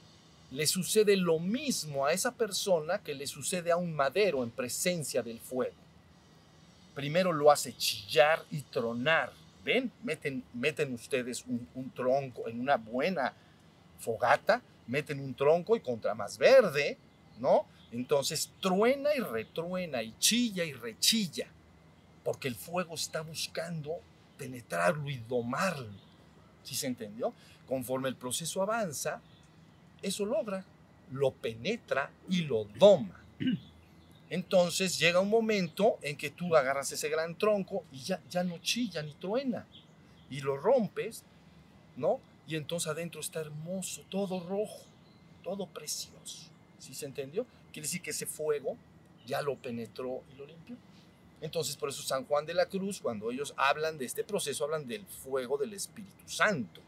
le 0.51 0.67
sucede 0.67 1.15
lo 1.15 1.39
mismo 1.39 2.05
a 2.05 2.13
esa 2.13 2.33
persona 2.33 2.99
que 2.99 3.15
le 3.15 3.25
sucede 3.25 3.71
a 3.71 3.77
un 3.77 3.95
madero 3.95 4.43
en 4.43 4.51
presencia 4.51 5.23
del 5.23 5.39
fuego 5.39 5.73
primero 6.93 7.31
lo 7.31 7.51
hace 7.51 7.73
chillar 7.73 8.43
y 8.51 8.61
tronar. 8.61 9.33
¿Ven? 9.63 9.91
Meten, 10.03 10.43
meten 10.53 10.93
ustedes 10.93 11.45
un, 11.45 11.91
tronco 11.91 12.47
en 12.47 12.59
una 12.59 12.77
buena 12.77 13.33
fogata, 13.99 14.61
meten 14.87 15.19
un 15.19 15.35
tronco 15.35 15.75
y 15.75 15.81
contra 15.81 16.15
más 16.15 16.37
verde, 16.37 16.97
¿no? 17.39 17.65
Entonces 17.91 18.51
truena 18.59 19.13
y 19.15 19.19
retruena 19.19 20.01
y 20.01 20.15
chilla 20.17 20.63
y 20.63 20.73
rechilla, 20.73 21.47
porque 22.23 22.47
el 22.47 22.55
fuego 22.55 22.95
está 22.95 23.21
buscando 23.21 23.99
penetrarlo 24.37 25.09
y 25.09 25.17
domarlo. 25.17 25.91
¿Sí 26.63 26.73
se 26.73 26.87
entendió? 26.87 27.33
Conforme 27.67 28.09
el 28.09 28.15
proceso 28.15 28.63
avanza, 28.63 29.21
eso 30.01 30.25
logra, 30.25 30.65
lo 31.11 31.31
penetra 31.31 32.09
y 32.29 32.43
lo 32.43 32.65
doma. 32.79 33.23
Entonces 34.31 34.97
llega 34.97 35.19
un 35.19 35.29
momento 35.29 35.99
en 36.01 36.15
que 36.15 36.29
tú 36.29 36.55
agarras 36.55 36.89
ese 36.93 37.09
gran 37.09 37.37
tronco 37.37 37.83
y 37.91 37.99
ya, 37.99 38.21
ya 38.29 38.45
no 38.45 38.59
chilla 38.59 39.03
ni 39.03 39.13
truena. 39.13 39.67
Y 40.29 40.39
lo 40.39 40.55
rompes, 40.55 41.25
¿no? 41.97 42.21
Y 42.47 42.55
entonces 42.55 42.89
adentro 42.89 43.19
está 43.19 43.41
hermoso, 43.41 44.03
todo 44.09 44.39
rojo, 44.39 44.85
todo 45.43 45.67
precioso. 45.67 46.49
¿Sí 46.79 46.93
se 46.93 47.07
entendió? 47.07 47.45
Quiere 47.73 47.85
decir 47.85 48.01
que 48.01 48.11
ese 48.11 48.25
fuego 48.25 48.77
ya 49.25 49.41
lo 49.41 49.57
penetró 49.57 50.23
y 50.33 50.37
lo 50.37 50.45
limpió. 50.45 50.77
Entonces, 51.41 51.75
por 51.75 51.89
eso 51.89 52.01
San 52.01 52.25
Juan 52.25 52.45
de 52.45 52.53
la 52.53 52.67
Cruz, 52.67 53.01
cuando 53.01 53.31
ellos 53.31 53.53
hablan 53.57 53.97
de 53.97 54.05
este 54.05 54.23
proceso, 54.23 54.63
hablan 54.63 54.87
del 54.87 55.05
fuego 55.07 55.57
del 55.57 55.73
Espíritu 55.73 56.29
Santo. 56.29 56.79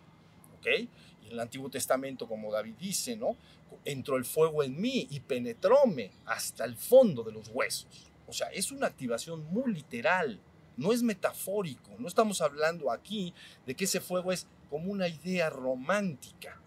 ¿Ok? 0.60 0.88
En 1.26 1.34
el 1.34 1.40
Antiguo 1.40 1.70
Testamento, 1.70 2.28
como 2.28 2.52
David 2.52 2.76
dice, 2.80 3.16
¿no? 3.16 3.38
entró 3.86 4.18
el 4.18 4.26
fuego 4.26 4.64
en 4.64 4.80
mí 4.80 5.08
y 5.10 5.20
penetróme 5.20 6.12
hasta 6.26 6.66
el 6.66 6.76
fondo 6.76 7.24
de 7.24 7.32
los 7.32 7.50
huesos. 7.50 8.12
O 8.28 8.34
sea, 8.34 8.48
es 8.48 8.72
una 8.72 8.88
activación 8.88 9.46
muy 9.52 9.74
literal, 9.74 10.40
no 10.78 10.92
es 10.92 11.04
metafórico, 11.04 11.92
no 12.00 12.08
estamos 12.08 12.42
hablando 12.42 12.92
aquí 12.92 13.34
de 13.66 13.76
que 13.76 13.86
ese 13.86 14.00
fuego 14.00 14.32
es 14.32 14.48
como 14.70 14.92
una 14.92 15.08
idea 15.08 15.50
romántica. 15.50 16.60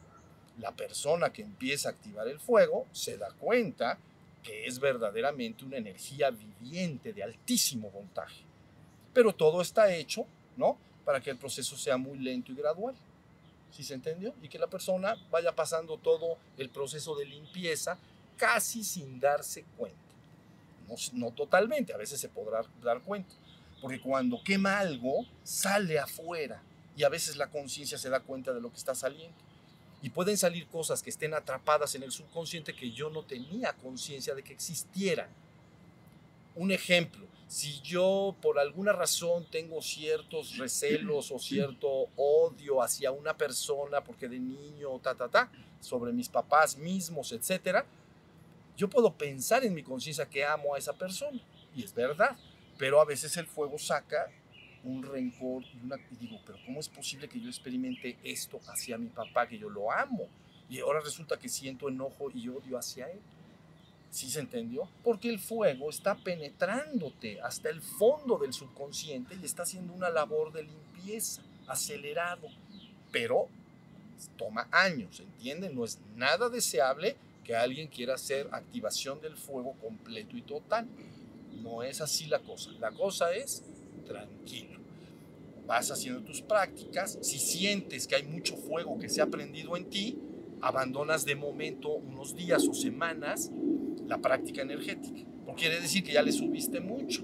La 0.59 0.73
persona 0.73 1.33
que 1.33 1.43
empieza 1.43 1.89
a 1.89 1.93
activar 1.93 2.29
el 2.29 2.39
fuego 2.39 2.87
se 2.93 3.19
da 3.19 3.31
cuenta 3.33 3.99
que 4.43 4.67
es 4.67 4.79
verdaderamente 4.79 5.65
una 5.65 5.77
energía 5.77 6.31
viviente 6.31 7.13
de 7.13 7.23
altísimo 7.23 7.91
voltaje. 7.91 8.43
Pero 9.13 9.35
todo 9.35 9.61
está 9.61 9.93
hecho, 9.93 10.27
¿no? 10.57 10.79
Para 11.05 11.21
que 11.21 11.31
el 11.31 11.37
proceso 11.37 11.77
sea 11.77 11.97
muy 11.97 12.19
lento 12.19 12.53
y 12.53 12.55
gradual. 12.55 12.95
¿Sí 13.77 13.85
se 13.85 13.95
entendió? 13.95 14.35
Y 14.41 14.49
que 14.49 14.59
la 14.59 14.69
persona 14.69 15.17
vaya 15.31 15.55
pasando 15.55 15.99
todo 15.99 16.39
el 16.57 16.71
proceso 16.71 17.15
de 17.15 17.27
limpieza 17.27 17.99
casi 18.39 18.83
sin 18.83 19.21
darse 19.21 19.65
cuenta. 19.77 19.99
No, 20.89 20.95
no 21.13 21.31
totalmente, 21.33 21.93
a 21.93 21.99
veces 21.99 22.19
se 22.19 22.29
podrá 22.29 22.63
dar 22.83 23.03
cuenta, 23.03 23.35
porque 23.83 24.01
cuando 24.01 24.43
quema 24.43 24.79
algo, 24.79 25.27
sale 25.43 25.99
afuera 25.99 26.63
y 26.97 27.03
a 27.03 27.11
veces 27.11 27.37
la 27.37 27.51
conciencia 27.51 27.99
se 27.99 28.09
da 28.09 28.21
cuenta 28.21 28.55
de 28.55 28.61
lo 28.61 28.71
que 28.71 28.79
está 28.79 28.95
saliendo. 28.95 29.37
Y 30.01 30.11
pueden 30.11 30.39
salir 30.39 30.67
cosas 30.69 31.03
que 31.03 31.11
estén 31.11 31.35
atrapadas 31.35 31.95
en 31.95 32.03
el 32.03 32.13
subconsciente 32.13 32.75
que 32.75 32.93
yo 32.93 33.11
no 33.11 33.25
tenía 33.25 33.75
conciencia 33.75 34.35
de 34.35 34.43
que 34.43 34.53
existieran. 34.53 35.29
Un 36.55 36.71
ejemplo, 36.71 37.27
si 37.47 37.81
yo 37.83 38.37
por 38.43 38.59
alguna 38.59 38.93
razón 38.93 39.47
tengo 39.51 39.81
ciertos 39.81 40.59
recelos 40.59 41.31
o 41.31 41.39
cierto 41.39 42.09
odio 42.17 42.83
hacia 42.83 43.13
una 43.13 43.37
persona 43.37 44.03
porque 44.03 44.29
de 44.29 44.41
niño, 44.41 44.99
ta, 44.99 45.15
ta, 45.15 45.29
ta, 45.29 45.51
sobre 45.81 46.13
mis 46.13 46.29
papás 46.29 46.77
mismos, 46.77 47.31
etcétera, 47.33 47.87
yo 48.77 48.91
puedo 48.91 49.13
pensar 49.13 49.65
en 49.65 49.75
mi 49.75 49.83
conciencia 49.83 50.27
que 50.27 50.45
amo 50.45 50.75
a 50.75 50.79
esa 50.79 50.93
persona. 50.93 51.41
Y 51.75 51.85
es 51.85 51.95
verdad. 51.95 52.37
Pero 52.79 53.01
a 53.01 53.05
veces 53.05 53.37
el 53.37 53.47
fuego 53.47 53.79
saca 53.79 54.31
un 54.85 55.03
rencor 55.03 55.63
y, 55.63 55.79
una, 55.83 55.97
y 56.11 56.17
digo, 56.17 56.39
pero 56.45 56.59
¿cómo 56.67 56.81
es 56.81 56.89
posible 56.89 57.29
que 57.29 57.41
yo 57.41 57.49
experimente 57.49 58.19
esto 58.23 58.61
hacia 58.69 58.99
mi 58.99 59.09
papá, 59.09 59.49
que 59.49 59.59
yo 59.59 59.71
lo 59.71 59.91
amo? 59.91 60.29
Y 60.69 60.81
ahora 60.81 61.01
resulta 61.01 61.39
que 61.39 61.49
siento 61.49 61.89
enojo 61.89 62.31
y 62.35 62.49
odio 62.49 62.77
hacia 62.77 63.11
él. 63.11 63.21
¿Sí 64.17 64.31
se 64.31 64.41
entendió? 64.41 64.89
Porque 65.05 65.29
el 65.29 65.39
fuego 65.39 65.91
está 65.91 66.15
penetrándote 66.15 67.39
hasta 67.43 67.69
el 67.69 67.83
fondo 67.83 68.39
del 68.39 68.55
subconsciente 68.55 69.37
y 69.39 69.45
está 69.45 69.65
haciendo 69.65 69.93
una 69.93 70.09
labor 70.09 70.55
de 70.55 70.63
limpieza, 70.63 71.43
acelerado. 71.67 72.49
Pero 73.13 73.47
toma 74.39 74.69
años, 74.73 75.21
¿entienden? 75.21 75.75
No 75.75 75.85
es 75.85 75.99
nada 76.17 76.49
deseable 76.49 77.19
que 77.45 77.57
alguien 77.57 77.89
quiera 77.89 78.15
hacer 78.15 78.49
activación 78.53 79.21
del 79.21 79.37
fuego 79.37 79.75
completo 79.83 80.35
y 80.35 80.41
total. 80.41 80.87
No 81.63 81.83
es 81.83 82.01
así 82.01 82.25
la 82.25 82.39
cosa. 82.39 82.71
La 82.81 82.93
cosa 82.93 83.35
es 83.35 83.65
tranquilo. 84.07 84.81
Vas 85.67 85.91
haciendo 85.91 86.23
tus 86.23 86.41
prácticas. 86.41 87.19
Si 87.21 87.39
sientes 87.39 88.07
que 88.07 88.17
hay 88.17 88.23
mucho 88.23 88.57
fuego 88.57 88.99
que 88.99 89.11
se 89.11 89.21
ha 89.21 89.27
prendido 89.27 89.77
en 89.77 89.91
ti, 89.91 90.19
abandonas 90.63 91.27
de 91.27 91.37
momento 91.37 91.91
unos 91.91 92.35
días 92.35 92.67
o 92.67 92.73
semanas 92.73 93.51
la 94.07 94.19
práctica 94.19 94.63
energética. 94.63 95.21
Porque 95.45 95.63
quiere 95.63 95.81
decir 95.81 96.03
que 96.03 96.13
ya 96.13 96.23
le 96.23 96.33
subiste 96.33 96.81
mucho. 96.81 97.23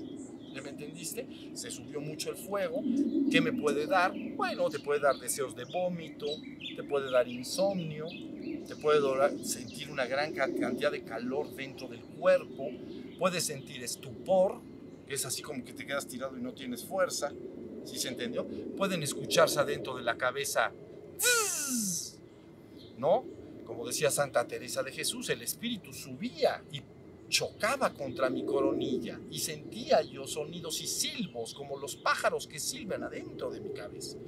¿Me 0.63 0.69
entendiste? 0.69 1.27
Se 1.55 1.71
subió 1.71 2.01
mucho 2.01 2.31
el 2.31 2.37
fuego. 2.37 2.83
¿Qué 3.31 3.41
me 3.41 3.53
puede 3.53 3.87
dar? 3.87 4.13
Bueno, 4.37 4.69
te 4.69 4.79
puede 4.79 5.01
dar 5.01 5.17
deseos 5.17 5.57
de 5.57 5.65
vómito, 5.65 6.27
te 6.77 6.85
puede 6.85 7.11
dar 7.11 7.27
insomnio, 7.27 8.07
te 8.67 8.77
puede 8.77 9.01
sentir 9.45 9.91
una 9.91 10.07
gran 10.07 10.33
cantidad 10.33 10.93
de 10.93 11.03
calor 11.03 11.53
dentro 11.55 11.89
del 11.89 12.03
cuerpo, 12.03 12.69
puedes 13.19 13.45
sentir 13.45 13.83
estupor, 13.83 14.61
que 15.07 15.15
es 15.15 15.27
así 15.27 15.43
como 15.43 15.65
que 15.65 15.73
te 15.73 15.85
quedas 15.85 16.07
tirado 16.07 16.39
y 16.39 16.43
no 16.43 16.53
tienes 16.53 16.85
fuerza. 16.85 17.33
¿Sí 17.85 17.99
se 17.99 18.09
entendió? 18.09 18.47
Pueden 18.77 19.03
escucharse 19.03 19.59
adentro 19.59 19.97
de 19.97 20.03
la 20.03 20.17
cabeza, 20.17 20.73
¿no? 22.99 23.25
Como 23.73 23.87
decía 23.87 24.11
Santa 24.11 24.47
Teresa 24.47 24.83
de 24.83 24.93
Jesús, 24.93 25.31
el 25.31 25.41
espíritu 25.41 25.95
subía 25.95 26.63
y 26.71 26.83
chocaba 27.31 27.95
contra 27.95 28.29
mi 28.29 28.45
coronilla 28.45 29.19
y 29.31 29.39
sentía 29.39 30.03
yo 30.03 30.27
sonidos 30.27 30.83
y 30.83 30.87
silbos 30.87 31.55
como 31.55 31.79
los 31.79 31.97
pájaros 31.97 32.47
que 32.47 32.61
silban 32.61 33.03
adentro 33.03 33.51
de 33.51 33.61
mi 33.61 33.71
cabeza. 33.71 34.19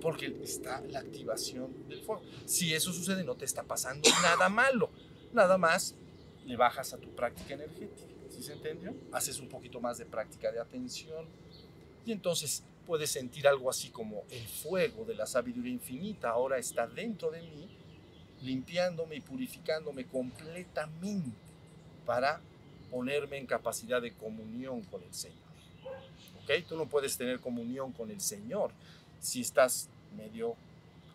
Porque 0.00 0.36
está 0.42 0.80
la 0.80 0.98
activación 0.98 1.88
del 1.88 2.02
fuego. 2.02 2.22
Si 2.44 2.74
eso 2.74 2.92
sucede, 2.92 3.22
no 3.22 3.36
te 3.36 3.44
está 3.44 3.62
pasando 3.62 4.10
nada 4.20 4.48
malo. 4.48 4.90
Nada 5.32 5.56
más 5.56 5.94
le 6.44 6.56
bajas 6.56 6.92
a 6.92 6.98
tu 6.98 7.14
práctica 7.14 7.54
energética. 7.54 8.12
¿Sí 8.30 8.42
se 8.42 8.54
entendió? 8.54 8.96
Haces 9.12 9.38
un 9.38 9.48
poquito 9.48 9.80
más 9.80 9.98
de 9.98 10.06
práctica 10.06 10.50
de 10.50 10.58
atención. 10.58 11.28
Y 12.04 12.10
entonces 12.10 12.64
puedes 12.86 13.10
sentir 13.10 13.48
algo 13.48 13.68
así 13.68 13.90
como 13.90 14.22
el 14.30 14.46
fuego 14.46 15.04
de 15.04 15.14
la 15.14 15.26
sabiduría 15.26 15.72
infinita 15.72 16.30
ahora 16.30 16.58
está 16.58 16.86
dentro 16.86 17.30
de 17.30 17.42
mí, 17.42 17.68
limpiándome 18.42 19.16
y 19.16 19.20
purificándome 19.20 20.06
completamente 20.06 21.36
para 22.04 22.40
ponerme 22.90 23.38
en 23.38 23.46
capacidad 23.46 24.00
de 24.00 24.12
comunión 24.12 24.82
con 24.84 25.02
el 25.02 25.12
Señor. 25.12 25.36
¿Ok? 26.42 26.66
Tú 26.68 26.76
no 26.76 26.86
puedes 26.86 27.16
tener 27.16 27.40
comunión 27.40 27.92
con 27.92 28.10
el 28.10 28.20
Señor 28.20 28.70
si 29.18 29.40
estás 29.40 29.88
medio 30.16 30.54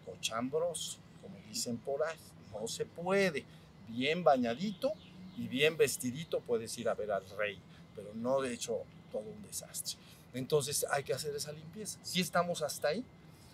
cochambroso, 0.06 0.98
como 1.22 1.38
dicen 1.48 1.78
por 1.78 2.04
ahí. 2.04 2.18
No 2.52 2.68
se 2.68 2.86
puede. 2.86 3.46
Bien 3.88 4.24
bañadito 4.24 4.92
y 5.38 5.48
bien 5.48 5.78
vestidito 5.78 6.42
puedes 6.42 6.78
ir 6.78 6.90
a 6.90 6.94
ver 6.94 7.12
al 7.12 7.28
rey, 7.38 7.58
pero 7.96 8.14
no 8.14 8.42
de 8.42 8.54
hecho 8.54 8.80
todo 9.12 9.24
un 9.24 9.42
desastre. 9.44 9.98
Entonces 10.34 10.86
hay 10.90 11.04
que 11.04 11.14
hacer 11.14 11.36
esa 11.36 11.52
limpieza. 11.52 12.00
Si 12.04 12.22
estamos 12.22 12.62
hasta 12.62 12.90
ahí, 12.90 13.04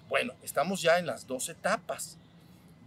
bueno, 0.10 0.34
estamos 0.43 0.81
ya 0.81 1.00
en 1.00 1.05
las 1.05 1.27
dos 1.27 1.50
etapas. 1.50 2.17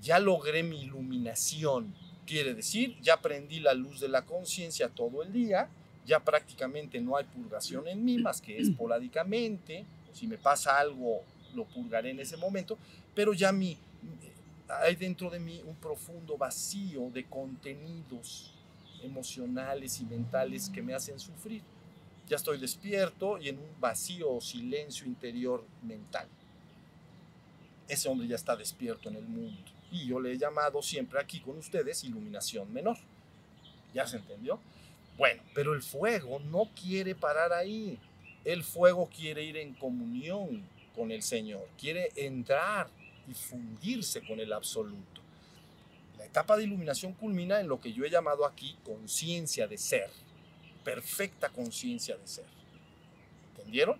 Ya 0.00 0.18
logré 0.18 0.62
mi 0.62 0.82
iluminación. 0.82 1.94
Quiere 2.26 2.54
decir, 2.54 2.98
ya 3.02 3.20
prendí 3.20 3.60
la 3.60 3.74
luz 3.74 4.00
de 4.00 4.08
la 4.08 4.22
conciencia 4.22 4.88
todo 4.88 5.22
el 5.22 5.32
día. 5.32 5.68
Ya 6.06 6.20
prácticamente 6.20 7.00
no 7.00 7.16
hay 7.16 7.24
purgación 7.24 7.86
en 7.88 8.04
mí, 8.04 8.18
más 8.18 8.40
que 8.40 8.58
esporádicamente. 8.58 9.84
Si 10.12 10.26
me 10.26 10.38
pasa 10.38 10.78
algo, 10.78 11.22
lo 11.54 11.64
purgaré 11.64 12.10
en 12.10 12.20
ese 12.20 12.36
momento. 12.36 12.78
Pero 13.14 13.34
ya 13.34 13.52
mi, 13.52 13.76
hay 14.68 14.96
dentro 14.96 15.28
de 15.28 15.40
mí 15.40 15.60
un 15.66 15.76
profundo 15.76 16.38
vacío 16.38 17.10
de 17.10 17.24
contenidos 17.24 18.54
emocionales 19.02 20.00
y 20.00 20.04
mentales 20.04 20.70
que 20.70 20.82
me 20.82 20.94
hacen 20.94 21.18
sufrir 21.18 21.62
ya 22.30 22.36
estoy 22.36 22.58
despierto 22.58 23.38
y 23.38 23.48
en 23.48 23.58
un 23.58 23.80
vacío 23.80 24.30
o 24.30 24.40
silencio 24.40 25.04
interior 25.04 25.64
mental. 25.82 26.28
Ese 27.88 28.08
hombre 28.08 28.28
ya 28.28 28.36
está 28.36 28.54
despierto 28.54 29.08
en 29.08 29.16
el 29.16 29.24
mundo. 29.24 29.60
Y 29.90 30.06
yo 30.06 30.20
le 30.20 30.30
he 30.30 30.38
llamado 30.38 30.80
siempre 30.80 31.18
aquí 31.18 31.40
con 31.40 31.58
ustedes 31.58 32.04
iluminación 32.04 32.72
menor. 32.72 32.96
¿Ya 33.92 34.06
se 34.06 34.18
entendió? 34.18 34.60
Bueno, 35.18 35.42
pero 35.54 35.74
el 35.74 35.82
fuego 35.82 36.38
no 36.38 36.70
quiere 36.80 37.16
parar 37.16 37.52
ahí. 37.52 37.98
El 38.44 38.62
fuego 38.62 39.10
quiere 39.12 39.42
ir 39.42 39.56
en 39.56 39.74
comunión 39.74 40.62
con 40.94 41.10
el 41.10 41.22
Señor, 41.22 41.66
quiere 41.76 42.12
entrar 42.14 42.88
y 43.28 43.34
fundirse 43.34 44.24
con 44.24 44.38
el 44.38 44.52
absoluto. 44.52 45.20
La 46.16 46.26
etapa 46.26 46.56
de 46.56 46.62
iluminación 46.62 47.12
culmina 47.12 47.58
en 47.58 47.66
lo 47.66 47.80
que 47.80 47.92
yo 47.92 48.04
he 48.04 48.10
llamado 48.10 48.46
aquí 48.46 48.78
conciencia 48.84 49.66
de 49.66 49.78
ser 49.78 50.10
perfecta 50.90 51.50
conciencia 51.50 52.16
de 52.16 52.26
ser. 52.26 52.44
¿Entendieron? 53.50 53.96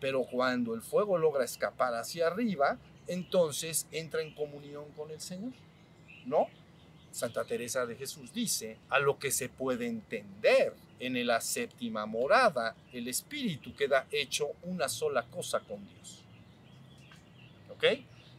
Pero 0.00 0.24
cuando 0.24 0.74
el 0.74 0.82
fuego 0.82 1.16
logra 1.16 1.44
escapar 1.44 1.94
hacia 1.94 2.26
arriba, 2.26 2.76
entonces 3.06 3.86
entra 3.90 4.20
en 4.20 4.34
comunión 4.34 4.84
con 4.94 5.10
el 5.10 5.18
Señor. 5.18 5.52
¿No? 6.26 6.48
Santa 7.10 7.44
Teresa 7.44 7.86
de 7.86 7.96
Jesús 7.96 8.34
dice, 8.34 8.76
a 8.90 8.98
lo 8.98 9.18
que 9.18 9.30
se 9.30 9.48
puede 9.48 9.86
entender 9.86 10.74
en 11.00 11.26
la 11.26 11.40
séptima 11.40 12.04
morada, 12.04 12.76
el 12.92 13.08
espíritu 13.08 13.74
queda 13.74 14.06
hecho 14.10 14.48
una 14.64 14.90
sola 14.90 15.22
cosa 15.22 15.60
con 15.60 15.88
Dios. 15.88 16.22
¿Ok? 17.70 17.84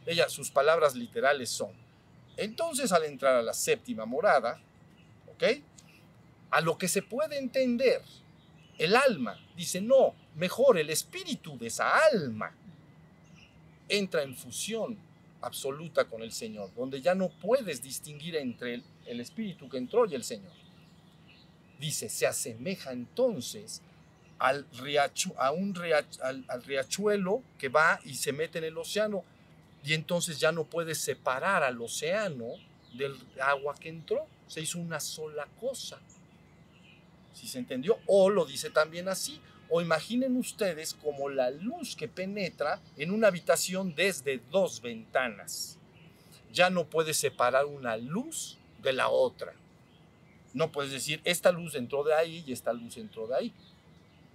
Ella, 0.06 0.28
sus 0.28 0.52
palabras 0.52 0.94
literales 0.94 1.50
son, 1.50 1.72
entonces 2.36 2.92
al 2.92 3.04
entrar 3.06 3.34
a 3.34 3.42
la 3.42 3.52
séptima 3.52 4.04
morada, 4.06 4.60
¿ok? 5.32 5.42
A 6.50 6.60
lo 6.60 6.78
que 6.78 6.88
se 6.88 7.02
puede 7.02 7.38
entender. 7.38 8.02
El 8.78 8.94
alma 8.94 9.38
dice, 9.56 9.80
no, 9.80 10.14
mejor 10.36 10.78
el 10.78 10.90
espíritu 10.90 11.58
de 11.58 11.66
esa 11.66 12.04
alma 12.06 12.54
entra 13.88 14.22
en 14.22 14.34
fusión 14.34 14.96
absoluta 15.40 16.04
con 16.04 16.22
el 16.22 16.32
Señor, 16.32 16.72
donde 16.74 17.00
ya 17.00 17.14
no 17.14 17.28
puedes 17.28 17.82
distinguir 17.82 18.36
entre 18.36 18.82
el, 19.06 19.20
espíritu 19.20 19.68
que 19.68 19.78
entró 19.78 20.06
y 20.06 20.14
el 20.14 20.24
Señor. 20.24 20.52
Dice, 21.78 22.08
se 22.08 22.26
asemeja 22.26 22.92
entonces 22.92 23.82
al, 24.38 24.66
a 25.36 25.50
un 25.50 25.74
al 26.22 26.62
riachuelo 26.64 27.42
que 27.58 27.68
va 27.68 28.00
y 28.04 28.14
se 28.14 28.32
mete 28.32 28.58
en 28.58 28.64
el 28.64 28.78
océano 28.78 29.24
y 29.84 29.94
entonces 29.94 30.38
ya 30.40 30.52
no 30.52 30.64
puedes 30.64 30.98
separar 30.98 31.62
al 31.62 31.80
océano 31.80 32.46
del 32.94 33.16
agua 33.40 33.74
que 33.74 33.88
entró. 33.88 34.26
Se 34.48 34.60
hizo 34.60 34.78
una 34.78 34.98
sola 34.98 35.46
cosa 35.60 36.00
si 37.32 37.46
se 37.46 37.58
entendió? 37.58 37.98
O 38.06 38.30
lo 38.30 38.44
dice 38.44 38.70
también 38.70 39.08
así, 39.08 39.40
o 39.68 39.80
imaginen 39.80 40.36
ustedes 40.36 40.94
como 40.94 41.28
la 41.28 41.50
luz 41.50 41.94
que 41.94 42.08
penetra 42.08 42.80
en 42.96 43.10
una 43.10 43.28
habitación 43.28 43.94
desde 43.94 44.40
dos 44.50 44.80
ventanas. 44.80 45.78
Ya 46.52 46.70
no 46.70 46.86
puedes 46.86 47.18
separar 47.18 47.66
una 47.66 47.96
luz 47.96 48.58
de 48.82 48.92
la 48.92 49.08
otra. 49.08 49.52
No 50.54 50.72
puedes 50.72 50.90
decir, 50.90 51.20
esta 51.24 51.52
luz 51.52 51.74
entró 51.74 52.02
de 52.04 52.14
ahí 52.14 52.42
y 52.46 52.52
esta 52.52 52.72
luz 52.72 52.96
entró 52.96 53.26
de 53.26 53.36
ahí. 53.36 53.52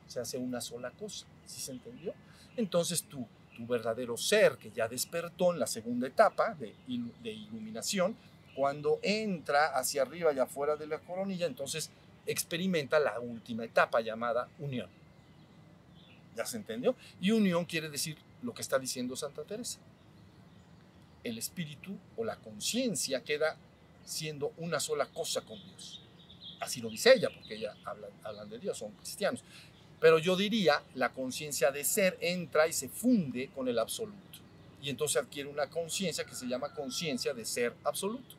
Se 0.07 0.19
hace 0.19 0.37
una 0.37 0.61
sola 0.61 0.91
cosa. 0.91 1.25
¿Sí 1.45 1.59
se 1.59 1.71
entendió? 1.71 2.13
Entonces 2.55 3.03
tú, 3.03 3.27
tu 3.57 3.65
verdadero 3.65 4.15
ser 4.15 4.57
que 4.57 4.71
ya 4.71 4.87
despertó 4.87 5.51
en 5.51 5.59
la 5.59 5.67
segunda 5.67 6.07
etapa 6.07 6.53
de 6.53 6.75
iluminación, 7.31 8.15
cuando 8.55 8.99
entra 9.01 9.75
hacia 9.75 10.03
arriba 10.03 10.31
y 10.31 10.39
afuera 10.39 10.75
de 10.75 10.87
la 10.87 10.99
coronilla, 10.99 11.47
entonces 11.47 11.89
experimenta 12.25 12.99
la 12.99 13.19
última 13.19 13.65
etapa 13.65 14.01
llamada 14.01 14.47
unión. 14.59 14.89
¿Ya 16.35 16.45
se 16.45 16.57
entendió? 16.57 16.95
Y 17.21 17.31
unión 17.31 17.65
quiere 17.65 17.89
decir 17.89 18.17
lo 18.41 18.53
que 18.53 18.61
está 18.61 18.79
diciendo 18.79 19.15
Santa 19.15 19.43
Teresa. 19.43 19.79
El 21.23 21.37
espíritu 21.37 21.97
o 22.17 22.25
la 22.25 22.35
conciencia 22.37 23.23
queda 23.23 23.57
siendo 24.03 24.53
una 24.57 24.79
sola 24.79 25.05
cosa 25.05 25.41
con 25.41 25.61
Dios. 25.63 26.01
Así 26.59 26.81
lo 26.81 26.89
dice 26.89 27.13
ella, 27.13 27.29
porque 27.29 27.55
ella 27.55 27.75
habla, 27.85 28.07
hablan 28.23 28.49
de 28.49 28.59
Dios, 28.59 28.77
son 28.77 28.91
cristianos. 28.91 29.43
Pero 29.99 30.19
yo 30.19 30.35
diría, 30.35 30.81
la 30.95 31.13
conciencia 31.13 31.71
de 31.71 31.83
ser 31.83 32.17
entra 32.19 32.67
y 32.67 32.73
se 32.73 32.89
funde 32.89 33.49
con 33.49 33.67
el 33.67 33.79
absoluto. 33.79 34.17
Y 34.81 34.89
entonces 34.89 35.21
adquiere 35.21 35.49
una 35.49 35.67
conciencia 35.69 36.25
que 36.25 36.35
se 36.35 36.45
llama 36.45 36.73
conciencia 36.73 37.33
de 37.33 37.45
ser 37.45 37.73
absoluto. 37.85 38.35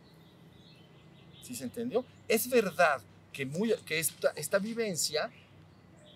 ¿Sí 1.42 1.54
se 1.54 1.64
entendió? 1.64 2.04
Es 2.28 2.48
verdad 2.50 3.00
que, 3.34 3.44
muy, 3.44 3.74
que 3.84 3.98
esta, 3.98 4.58
vivencia 4.58 5.30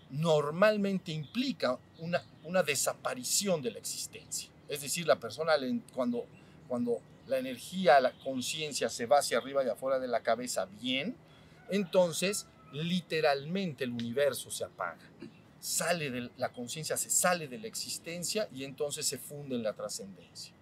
normalmente 0.09 1.12
implica 1.12 1.78
una, 1.98 2.22
una 2.44 2.62
desaparición 2.62 3.61
de 3.61 3.72
la 3.72 3.78
existencia. 3.78 4.48
Es 4.68 4.81
decir, 4.81 5.07
la 5.07 5.16
persona 5.16 5.52
cuando, 5.94 6.24
cuando 6.66 7.02
la 7.26 7.38
energía, 7.38 8.00
la 8.00 8.12
conciencia 8.12 8.88
se 8.88 9.04
va 9.04 9.18
hacia 9.18 9.37
arriba 9.37 9.62
y 9.64 9.68
afuera 9.68 9.98
de 9.98 10.09
la 10.09 10.22
cabeza 10.22 10.66
bien, 10.81 11.14
entonces 11.68 12.46
literalmente 12.72 13.85
el 13.85 13.90
universo 13.90 14.50
se 14.50 14.64
apaga. 14.64 15.11
Sale 15.61 16.11
de 16.11 16.31
la 16.37 16.50
conciencia, 16.52 16.96
se 16.96 17.11
sale 17.11 17.48
de 17.48 17.59
la 17.59 17.66
existencia 17.66 18.48
y 18.54 18.64
entonces 18.64 19.07
se 19.07 19.18
funde 19.18 19.57
en 19.57 19.64
la 19.64 19.72
trascendencia. 19.72 20.54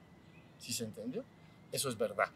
¿Sí 0.59 0.73
se 0.73 0.85
entendió? 0.85 1.23
Eso 1.71 1.91
es 1.91 1.99
verdad. 1.99 2.31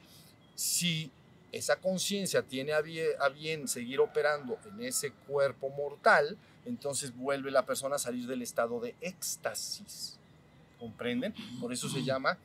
Si 0.54 1.10
esa 1.52 1.76
conciencia 1.76 2.42
tiene 2.42 2.72
a 2.72 2.80
bien, 2.80 3.66
seguir 3.66 4.00
operando 4.00 4.58
en 4.66 4.84
ese 4.84 5.12
cuerpo 5.12 5.68
mortal, 5.70 6.36
entonces 6.64 7.16
vuelve 7.16 7.50
la 7.50 7.66
persona 7.66 7.96
a 7.96 7.98
salir 7.98 8.26
del 8.26 8.42
estado 8.42 8.80
de 8.80 8.94
éxtasis. 9.00 10.18
¿Comprenden? 10.78 11.34
Por 11.60 11.72
eso 11.72 11.88
se 11.88 12.04
llama, 12.04 12.38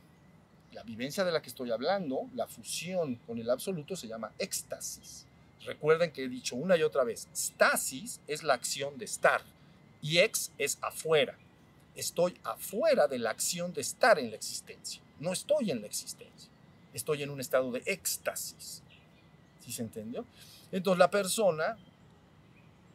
la 0.74 0.84
vivencia 0.84 1.24
de 1.24 1.32
la 1.32 1.42
que 1.42 1.50
estoy 1.50 1.72
hablando, 1.72 2.30
la 2.34 2.48
fusión 2.48 3.16
con 3.28 3.38
el 3.38 3.50
absoluto 3.50 3.96
se 3.96 4.08
llama 4.08 4.32
éxtasis. 4.40 5.26
Recuerden 5.66 6.12
que 6.12 6.26
he 6.26 6.30
dicho 6.30 6.56
una 6.56 6.76
y 6.76 6.84
otra 6.84 7.04
vez, 7.04 7.28
stasis 7.34 8.20
es 8.28 8.44
la 8.44 8.54
acción 8.56 8.98
de 8.98 9.06
estar 9.06 9.42
y 10.02 10.20
ex 10.20 10.52
es 10.58 10.78
afuera. 10.82 11.38
Estoy 11.96 12.38
afuera 12.44 13.08
de 13.08 13.20
la 13.20 13.32
acción 13.32 13.74
de 13.74 13.82
estar 13.82 14.20
en 14.20 14.30
la 14.30 14.36
existencia. 14.36 15.02
No 15.20 15.32
estoy 15.32 15.72
en 15.72 15.82
la 15.82 15.88
existencia. 15.88 16.50
Estoy 16.94 17.24
en 17.24 17.30
un 17.30 17.40
estado 17.40 17.72
de 17.72 17.82
éxtasis. 17.86 18.84
¿Sí 19.66 19.72
se 19.72 19.82
entendió? 19.82 20.26
Entonces 20.72 21.00
la 21.00 21.10
persona 21.10 21.78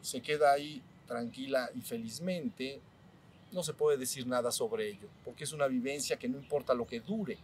se 0.01 0.23
queda 0.23 0.53
ahí 0.53 0.83
tranquila 1.07 1.69
y 1.75 1.81
felizmente, 1.81 2.81
no 3.51 3.65
se 3.65 3.75
puede 3.75 3.99
decir 3.99 4.27
nada 4.27 4.53
sobre 4.53 4.89
ello, 4.89 5.09
porque 5.25 5.45
es 5.45 5.53
una 5.53 5.67
vivencia 5.67 6.17
que 6.17 6.29
no 6.29 6.39
importa 6.39 6.73
lo 6.73 6.87
que 6.87 7.01
dure, 7.01 7.37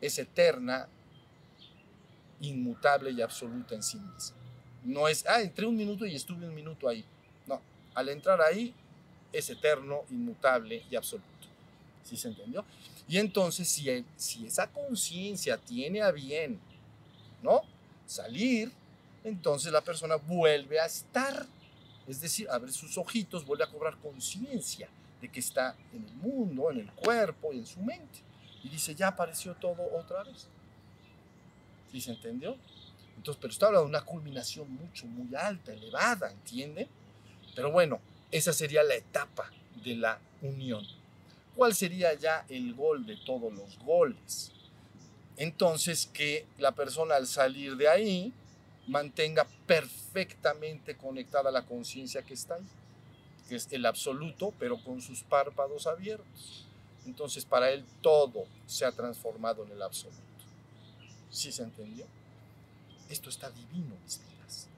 es 0.00 0.18
eterna, 0.18 0.88
inmutable 2.40 3.12
y 3.12 3.22
absoluta 3.22 3.76
en 3.76 3.84
sí 3.84 3.98
misma. 3.98 4.36
No 4.84 5.06
es, 5.06 5.24
ah, 5.28 5.40
entré 5.40 5.64
un 5.64 5.76
minuto 5.76 6.04
y 6.04 6.16
estuve 6.16 6.44
un 6.44 6.54
minuto 6.54 6.88
ahí. 6.88 7.04
No, 7.46 7.60
al 7.94 8.08
entrar 8.08 8.40
ahí 8.40 8.74
es 9.32 9.48
eterno, 9.48 10.02
inmutable 10.10 10.82
y 10.90 10.96
absoluto. 10.96 11.28
¿Sí 12.02 12.16
se 12.16 12.28
entendió? 12.28 12.64
Y 13.06 13.18
entonces, 13.18 13.68
si, 13.68 14.04
si 14.16 14.46
esa 14.46 14.66
conciencia 14.66 15.56
tiene 15.56 16.02
a 16.02 16.10
bien, 16.10 16.58
¿no? 17.42 17.62
Salir, 18.06 18.72
entonces 19.24 19.72
la 19.72 19.80
persona 19.80 20.16
vuelve 20.16 20.80
a 20.80 20.86
estar. 20.86 21.46
Es 22.06 22.20
decir, 22.20 22.48
abre 22.50 22.72
sus 22.72 22.98
ojitos, 22.98 23.46
vuelve 23.46 23.64
a 23.64 23.70
cobrar 23.70 23.96
conciencia 23.98 24.88
de 25.20 25.28
que 25.28 25.40
está 25.40 25.76
en 25.92 26.04
el 26.04 26.14
mundo, 26.14 26.70
en 26.70 26.80
el 26.80 26.90
cuerpo 26.92 27.52
y 27.52 27.58
en 27.58 27.66
su 27.66 27.80
mente. 27.80 28.20
Y 28.64 28.68
dice, 28.68 28.94
ya 28.94 29.08
apareció 29.08 29.54
todo 29.54 29.82
otra 29.96 30.24
vez. 30.24 30.48
¿Sí 31.90 32.00
se 32.00 32.10
entendió? 32.10 32.56
Entonces, 33.16 33.38
pero 33.40 33.52
está 33.52 33.66
hablando 33.66 33.84
de 33.84 33.90
una 33.90 34.04
culminación 34.04 34.68
mucho, 34.74 35.06
muy 35.06 35.34
alta, 35.36 35.72
elevada, 35.72 36.30
¿entienden? 36.30 36.88
Pero 37.54 37.70
bueno, 37.70 38.00
esa 38.30 38.52
sería 38.52 38.82
la 38.82 38.94
etapa 38.94 39.50
de 39.84 39.94
la 39.94 40.18
unión. 40.40 40.84
¿Cuál 41.54 41.74
sería 41.74 42.14
ya 42.14 42.44
el 42.48 42.74
gol 42.74 43.06
de 43.06 43.16
todos 43.16 43.52
los 43.52 43.78
goles? 43.80 44.52
Entonces, 45.36 46.08
que 46.12 46.46
la 46.58 46.72
persona 46.72 47.16
al 47.16 47.26
salir 47.26 47.76
de 47.76 47.88
ahí 47.88 48.32
mantenga 48.86 49.46
perfectamente 49.66 50.96
conectada 50.96 51.50
la 51.50 51.64
conciencia 51.64 52.22
que 52.22 52.34
está 52.34 52.56
ahí, 52.56 52.68
que 53.48 53.56
es 53.56 53.68
el 53.72 53.86
absoluto, 53.86 54.52
pero 54.58 54.82
con 54.82 55.00
sus 55.00 55.22
párpados 55.22 55.86
abiertos. 55.86 56.66
Entonces, 57.06 57.44
para 57.44 57.70
él 57.70 57.84
todo 58.00 58.44
se 58.66 58.84
ha 58.84 58.92
transformado 58.92 59.64
en 59.64 59.72
el 59.72 59.82
absoluto. 59.82 60.20
¿Sí 61.30 61.50
se 61.50 61.62
entendió? 61.62 62.06
Esto 63.08 63.30
está 63.30 63.50
divino, 63.50 63.96
mis 64.04 64.20
vidas. 64.20 64.68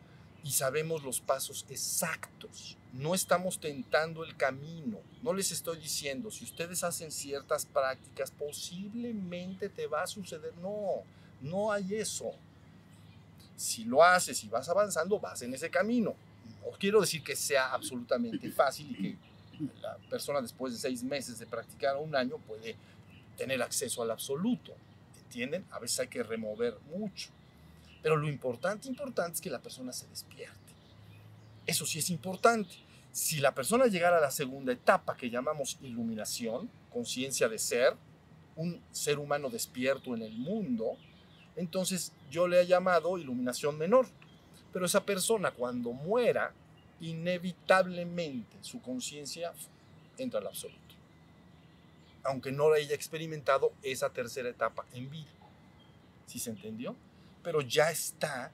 Y 0.43 0.51
sabemos 0.51 1.03
los 1.03 1.21
pasos 1.21 1.67
exactos. 1.69 2.77
No 2.95 3.13
estamos 3.13 3.59
tentando 3.59 4.25
el 4.25 4.37
camino. 4.37 4.99
No 5.23 5.33
les 5.33 5.51
estoy 5.51 5.79
diciendo, 5.79 6.31
si 6.31 6.45
ustedes 6.45 6.85
hacen 6.85 7.11
ciertas 7.11 7.67
prácticas, 7.67 8.31
posiblemente 8.31 9.69
te 9.69 9.87
va 9.89 10.05
a 10.05 10.07
suceder. 10.07 10.55
No, 10.59 11.03
no 11.41 11.73
hay 11.73 11.97
eso. 11.97 12.31
Si 13.57 13.85
lo 13.85 14.03
haces 14.03 14.43
y 14.45 14.49
vas 14.49 14.69
avanzando, 14.69 15.19
vas 15.19 15.43
en 15.43 15.53
ese 15.55 15.71
camino. 15.71 16.15
No 16.65 16.71
quiero 16.79 17.01
decir 17.01 17.23
que 17.23 17.35
sea 17.35 17.73
absolutamente 17.73 18.51
fácil 18.51 18.91
y 18.91 18.95
que 18.95 19.19
la 19.83 19.97
persona 20.09 20.41
después 20.41 20.73
de 20.73 20.79
seis 20.79 21.03
meses 21.03 21.39
de 21.39 21.47
practicar 21.47 21.97
un 21.97 22.15
año 22.15 22.39
puede 22.39 22.77
tener 23.37 23.61
acceso 23.61 24.03
al 24.03 24.13
absoluto. 24.13 24.73
¿Entienden? 25.25 25.65
A 25.73 25.81
veces 25.81 25.99
hay 25.99 26.09
que 26.09 26.23
remover 26.23 26.79
mucho. 26.97 27.31
Pero 28.03 28.17
lo 28.17 28.29
importante, 28.29 28.87
importante 28.89 29.35
es 29.35 29.41
que 29.41 29.51
la 29.51 29.61
persona 29.61 29.93
se 29.93 30.07
despierte. 30.07 30.64
Eso 31.67 31.87
sí 31.87 31.99
es 31.99 32.11
importante. 32.11 32.75
Si 33.13 33.39
la 33.39 33.55
persona 33.55 33.87
llegara 33.87 34.19
a 34.19 34.21
la 34.21 34.31
segunda 34.31 34.73
etapa 34.73 35.17
que 35.17 35.31
llamamos 35.31 35.79
iluminación, 35.83 36.69
conciencia 36.93 37.49
de 37.49 37.59
ser, 37.59 37.95
un 38.57 38.83
ser 38.91 39.19
humano 39.19 39.51
despierto 39.51 40.15
en 40.15 40.23
el 40.23 40.37
mundo, 40.37 40.97
entonces 41.57 42.13
yo 42.31 42.49
le 42.49 42.61
he 42.61 42.67
llamado 42.67 43.17
iluminación 43.17 43.79
menor. 43.79 44.07
Pero 44.73 44.87
esa 44.87 45.05
persona 45.05 45.53
cuando 45.53 45.93
muera, 45.93 46.53
inevitablemente 47.01 48.57
su 48.61 48.83
conciencia 48.83 49.53
entra 50.19 50.41
al 50.41 50.49
absoluto. 50.49 50.81
Aunque 52.25 52.51
no 52.53 52.73
haya 52.73 52.95
experimentado 52.95 53.73
esa 53.83 54.11
tercera 54.11 54.49
etapa 54.49 54.85
en 54.93 55.11
vida. 55.11 55.31
¿Sí 56.27 56.39
se 56.39 56.51
entendió? 56.51 56.97
Pero 57.43 57.61
ya 57.61 57.91
está 57.91 58.51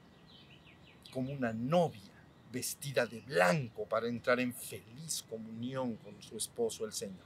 como 1.11 1.31
una 1.31 1.53
novia 1.53 2.10
vestida 2.51 3.05
de 3.05 3.21
blanco 3.21 3.85
para 3.85 4.07
entrar 4.07 4.39
en 4.39 4.53
feliz 4.53 5.23
comunión 5.29 5.95
con 5.97 6.21
su 6.21 6.37
esposo 6.37 6.85
el 6.85 6.93
Señor. 6.93 7.25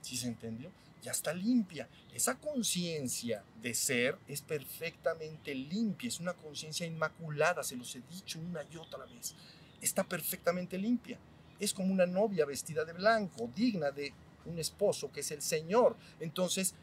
¿Sí 0.00 0.16
se 0.16 0.28
entendió? 0.28 0.70
Ya 1.02 1.12
está 1.12 1.32
limpia. 1.32 1.88
Esa 2.12 2.36
conciencia 2.36 3.44
de 3.62 3.74
ser 3.74 4.18
es 4.26 4.42
perfectamente 4.42 5.54
limpia, 5.54 6.08
es 6.08 6.20
una 6.20 6.34
conciencia 6.34 6.86
inmaculada, 6.86 7.62
se 7.62 7.76
los 7.76 7.94
he 7.94 8.02
dicho 8.10 8.40
una 8.40 8.62
y 8.72 8.76
otra 8.76 9.04
vez. 9.06 9.34
Está 9.80 10.04
perfectamente 10.04 10.78
limpia. 10.78 11.18
Es 11.60 11.72
como 11.72 11.92
una 11.92 12.06
novia 12.06 12.44
vestida 12.44 12.84
de 12.84 12.92
blanco, 12.92 13.50
digna 13.54 13.90
de 13.90 14.12
un 14.46 14.58
esposo 14.58 15.10
que 15.12 15.20
es 15.20 15.30
el 15.30 15.42
Señor. 15.42 15.96
Entonces, 16.20 16.74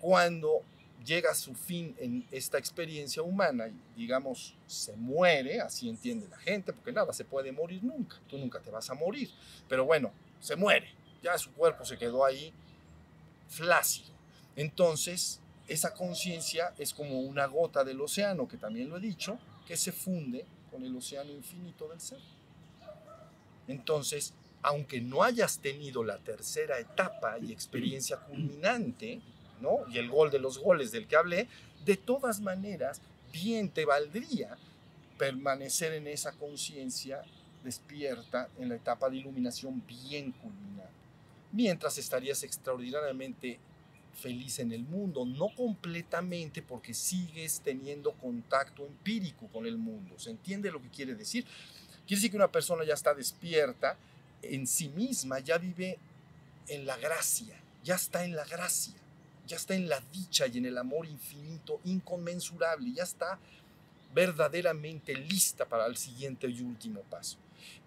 cuando 0.00 0.62
llega 1.04 1.30
a 1.30 1.34
su 1.34 1.54
fin 1.54 1.94
en 1.98 2.26
esta 2.30 2.58
experiencia 2.58 3.22
humana 3.22 3.68
y 3.68 4.00
digamos 4.00 4.54
se 4.66 4.94
muere, 4.96 5.60
así 5.60 5.88
entiende 5.88 6.28
la 6.28 6.38
gente, 6.38 6.72
porque 6.72 6.92
nada 6.92 7.12
se 7.12 7.24
puede 7.24 7.52
morir 7.52 7.82
nunca, 7.82 8.16
tú 8.28 8.38
nunca 8.38 8.60
te 8.60 8.70
vas 8.70 8.88
a 8.90 8.94
morir, 8.94 9.30
pero 9.68 9.84
bueno, 9.84 10.12
se 10.40 10.56
muere, 10.56 10.88
ya 11.22 11.36
su 11.38 11.52
cuerpo 11.52 11.84
se 11.84 11.98
quedó 11.98 12.24
ahí 12.24 12.52
flácido. 13.48 14.10
Entonces, 14.56 15.40
esa 15.68 15.94
conciencia 15.94 16.74
es 16.78 16.92
como 16.92 17.20
una 17.20 17.46
gota 17.46 17.84
del 17.84 18.00
océano, 18.00 18.48
que 18.48 18.56
también 18.56 18.90
lo 18.90 18.96
he 18.96 19.00
dicho, 19.00 19.38
que 19.66 19.76
se 19.76 19.92
funde 19.92 20.44
con 20.70 20.84
el 20.84 20.96
océano 20.96 21.30
infinito 21.30 21.88
del 21.88 22.00
ser. 22.00 22.18
Entonces, 23.68 24.34
aunque 24.62 25.00
no 25.00 25.22
hayas 25.22 25.60
tenido 25.60 26.04
la 26.04 26.18
tercera 26.18 26.78
etapa 26.78 27.38
y 27.38 27.52
experiencia 27.52 28.16
culminante, 28.16 29.20
¿no? 29.60 29.78
Y 29.90 29.98
el 29.98 30.08
gol 30.08 30.30
de 30.30 30.38
los 30.38 30.58
goles 30.58 30.92
del 30.92 31.06
que 31.06 31.16
hablé, 31.16 31.48
de 31.84 31.96
todas 31.96 32.40
maneras, 32.40 33.00
bien 33.32 33.68
te 33.68 33.84
valdría 33.84 34.56
permanecer 35.18 35.92
en 35.92 36.06
esa 36.06 36.32
conciencia 36.32 37.22
despierta 37.64 38.48
en 38.58 38.70
la 38.70 38.76
etapa 38.76 39.10
de 39.10 39.18
iluminación 39.18 39.82
bien 39.86 40.32
culminada. 40.32 40.90
Mientras 41.52 41.98
estarías 41.98 42.42
extraordinariamente 42.42 43.58
feliz 44.14 44.58
en 44.58 44.72
el 44.72 44.82
mundo, 44.82 45.24
no 45.24 45.48
completamente 45.54 46.62
porque 46.62 46.94
sigues 46.94 47.60
teniendo 47.60 48.12
contacto 48.12 48.86
empírico 48.86 49.46
con 49.48 49.66
el 49.66 49.76
mundo. 49.76 50.18
¿Se 50.18 50.30
entiende 50.30 50.70
lo 50.70 50.80
que 50.80 50.88
quiere 50.88 51.14
decir? 51.14 51.44
Quiere 52.06 52.16
decir 52.16 52.30
que 52.30 52.36
una 52.36 52.50
persona 52.50 52.84
ya 52.84 52.94
está 52.94 53.14
despierta 53.14 53.96
en 54.42 54.66
sí 54.66 54.88
misma, 54.88 55.40
ya 55.40 55.58
vive 55.58 55.98
en 56.68 56.86
la 56.86 56.96
gracia, 56.96 57.60
ya 57.84 57.94
está 57.94 58.24
en 58.24 58.36
la 58.36 58.44
gracia 58.44 58.99
ya 59.50 59.56
está 59.56 59.74
en 59.74 59.88
la 59.88 60.00
dicha 60.12 60.46
y 60.46 60.58
en 60.58 60.66
el 60.66 60.78
amor 60.78 61.06
infinito, 61.06 61.80
inconmensurable, 61.84 62.92
ya 62.92 63.02
está 63.02 63.36
verdaderamente 64.14 65.12
lista 65.16 65.64
para 65.64 65.86
el 65.86 65.96
siguiente 65.96 66.46
y 66.46 66.60
último 66.60 67.00
paso. 67.00 67.36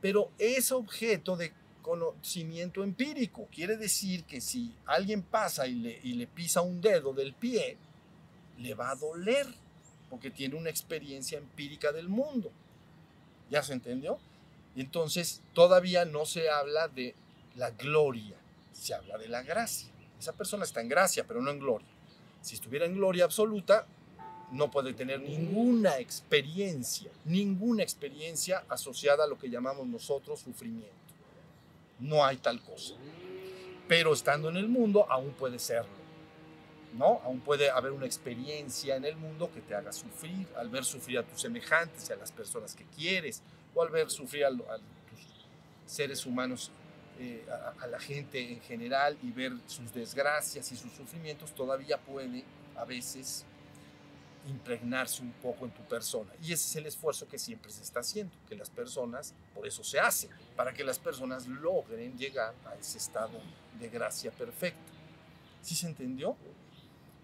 Pero 0.01 0.29
es 0.37 0.73
objeto 0.73 1.37
de 1.37 1.53
conocimiento 1.81 2.83
empírico. 2.83 3.47
Quiere 3.49 3.77
decir 3.77 4.25
que 4.25 4.41
si 4.41 4.75
alguien 4.85 5.21
pasa 5.21 5.65
y 5.65 5.75
le, 5.75 6.27
pisa 6.27 6.59
un 6.59 6.81
dedo 6.81 7.13
del 7.13 7.33
pie, 7.33 7.77
le 8.59 8.73
va 8.73 8.91
a 8.91 8.95
doler, 8.95 9.47
porque 10.09 10.31
tiene 10.31 10.55
una 10.55 10.69
experiencia 10.69 11.37
empírica 11.37 11.93
del 11.93 12.09
mundo. 12.09 12.51
¿Ya 13.49 13.63
se 13.63 13.71
entendió? 13.71 14.19
Entonces, 14.75 15.39
todavía 15.53 16.03
no 16.03 16.25
se 16.25 16.49
habla 16.49 16.89
de 16.89 17.15
la 17.55 17.71
gloria, 17.71 18.35
se 18.73 18.93
habla 18.93 19.17
de 19.17 19.29
la 19.29 19.43
gracia. 19.43 19.92
Esa 20.23 20.31
persona 20.31 20.63
está 20.63 20.79
en 20.79 20.87
gracia, 20.87 21.25
pero 21.27 21.41
no 21.41 21.51
en 21.51 21.59
gloria. 21.59 21.87
Si 22.41 22.55
estuviera 22.55 22.85
en 22.85 22.95
gloria 22.95 23.25
absoluta, 23.25 23.85
no 24.53 24.71
puede 24.71 24.93
tener 24.93 25.19
ninguna 25.19 25.97
experiencia, 25.99 27.11
ninguna 27.25 27.83
experiencia 27.83 28.63
asociada 28.69 29.25
a 29.25 29.27
lo 29.27 29.37
que 29.37 29.49
llamamos 29.49 29.85
nosotros 29.85 30.39
sufrimiento. 30.39 30.95
No 31.99 32.23
hay 32.23 32.37
tal 32.37 32.61
cosa. 32.61 32.93
Pero 33.89 34.13
estando 34.13 34.47
en 34.47 34.55
el 34.55 34.69
mundo, 34.69 35.05
aún 35.11 35.31
puede 35.33 35.59
serlo. 35.59 35.91
¿No? 36.97 37.19
Aún 37.25 37.41
puede 37.41 37.69
haber 37.69 37.91
una 37.91 38.05
experiencia 38.05 38.95
en 38.95 39.03
el 39.03 39.17
mundo 39.17 39.51
que 39.53 39.59
te 39.59 39.75
haga 39.75 39.91
sufrir, 39.91 40.47
al 40.55 40.69
ver 40.69 40.85
sufrir 40.85 41.17
a 41.17 41.23
tus 41.23 41.41
semejantes 41.41 42.09
y 42.09 42.13
a 42.13 42.15
las 42.15 42.31
personas 42.31 42.75
que 42.75 42.85
quieres, 42.95 43.41
o 43.75 43.83
al 43.83 43.89
ver 43.89 44.09
sufrir 44.09 44.45
a, 44.45 44.47
a 44.47 44.77
tus 44.77 45.19
seres 45.85 46.25
humanos 46.25 46.71
eh, 47.19 47.45
a, 47.79 47.87
la 47.87 47.99
gente 47.99 48.53
en 48.53 48.61
general 48.61 49.17
y 49.21 49.31
ver 49.31 49.53
sus 49.67 49.93
desgracias 49.93 50.71
y 50.71 50.75
sus 50.75 50.91
sufrimientos, 50.93 51.53
todavía 51.53 51.97
puede 51.97 52.43
a 52.75 52.85
veces 52.85 53.45
impregnarse 54.47 55.21
un 55.21 55.31
poco 55.33 55.65
en 55.65 55.71
tu 55.71 55.81
persona. 55.83 56.31
Y 56.41 56.53
ese 56.53 56.69
es 56.69 56.75
el 56.75 56.85
esfuerzo 56.85 57.27
que 57.27 57.37
siempre 57.37 57.71
se 57.71 57.83
está 57.83 58.01
haciendo, 58.01 58.33
que 58.47 58.55
las 58.55 58.69
personas, 58.69 59.33
por 59.53 59.67
eso 59.67 59.83
se 59.83 59.99
hace, 59.99 60.29
para 60.55 60.73
que 60.73 60.83
las 60.83 60.99
personas 60.99 61.47
logren 61.47 62.17
llegar 62.17 62.53
a 62.65 62.75
ese 62.75 62.97
estado 62.97 63.39
de 63.79 63.89
gracia 63.89 64.31
perfecta. 64.31 64.91
¿Sí 65.61 65.75
se 65.75 65.87
entendió? 65.87 66.35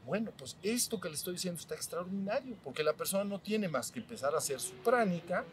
Bueno, 0.06 0.32
pues 0.38 0.58
esto 0.64 1.00
que 1.00 1.10
le 1.10 1.16
estoy 1.16 1.34
diciendo 1.34 1.60
está 1.60 1.76
extraordinario, 1.76 2.56
porque 2.64 2.84
la 2.84 2.94
persona 2.94 3.24
no 3.24 3.40
tiene 3.40 3.68
más 3.68 3.92
que 3.92 4.00
empezar 4.00 4.34
a 4.34 4.38
hacer 4.38 4.60
su 4.60 4.74
pránica, 4.76 5.44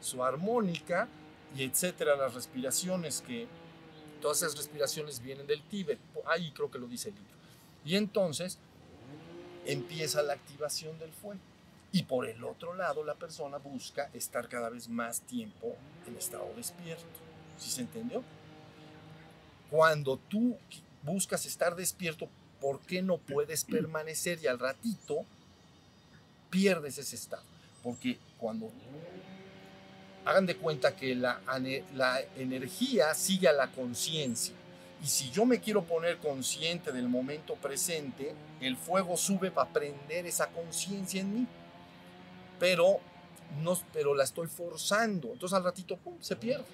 su 0.00 0.22
armónica 0.22 1.08
y 1.56 1.64
etcétera, 1.64 2.16
las 2.16 2.34
respiraciones 2.34 3.22
que 3.22 3.48
Todas 4.24 4.38
esas 4.38 4.56
respiraciones 4.56 5.20
vienen 5.20 5.46
del 5.46 5.60
Tíbet, 5.64 5.98
ahí 6.24 6.50
creo 6.52 6.70
que 6.70 6.78
lo 6.78 6.86
dice 6.86 7.10
el 7.10 7.14
libro. 7.14 7.30
Y 7.84 7.94
entonces 7.96 8.56
empieza 9.66 10.22
la 10.22 10.32
activación 10.32 10.98
del 10.98 11.12
fuego. 11.12 11.42
Y 11.92 12.04
por 12.04 12.24
el 12.24 12.42
otro 12.42 12.72
lado, 12.72 13.04
la 13.04 13.16
persona 13.16 13.58
busca 13.58 14.08
estar 14.14 14.48
cada 14.48 14.70
vez 14.70 14.88
más 14.88 15.20
tiempo 15.20 15.76
en 16.06 16.16
estado 16.16 16.50
despierto. 16.56 17.04
¿Sí 17.58 17.68
se 17.68 17.82
entendió? 17.82 18.24
Cuando 19.70 20.16
tú 20.16 20.56
buscas 21.02 21.44
estar 21.44 21.76
despierto, 21.76 22.26
¿por 22.62 22.80
qué 22.80 23.02
no 23.02 23.18
puedes 23.18 23.64
permanecer 23.64 24.38
y 24.42 24.46
al 24.46 24.58
ratito 24.58 25.26
pierdes 26.48 26.96
ese 26.96 27.16
estado? 27.16 27.44
Porque 27.82 28.18
cuando 28.38 28.70
hagan 30.24 30.46
de 30.46 30.56
cuenta 30.56 30.96
que 30.96 31.14
la, 31.14 31.40
energía 32.36 33.14
sigue 33.14 33.48
a 33.48 33.52
la 33.52 33.70
conciencia. 33.70 34.54
Y 35.02 35.06
si 35.06 35.30
yo 35.30 35.44
me 35.44 35.60
quiero 35.60 35.84
poner 35.84 36.16
consciente 36.18 36.90
del 36.92 37.08
momento 37.08 37.56
presente, 37.56 38.34
el 38.60 38.76
fuego 38.76 39.16
sube 39.16 39.50
para 39.50 39.70
prender 39.70 40.26
esa 40.26 40.48
conciencia 40.48 41.20
en 41.20 41.34
mí. 41.34 41.46
Pero, 42.58 43.00
no, 43.62 43.78
pero 43.92 44.14
la 44.14 44.24
estoy 44.24 44.46
forzando. 44.46 45.32
Entonces 45.32 45.54
al 45.54 45.64
ratito, 45.64 45.96
¡pum!, 45.98 46.14
se 46.20 46.36
pierde. 46.36 46.64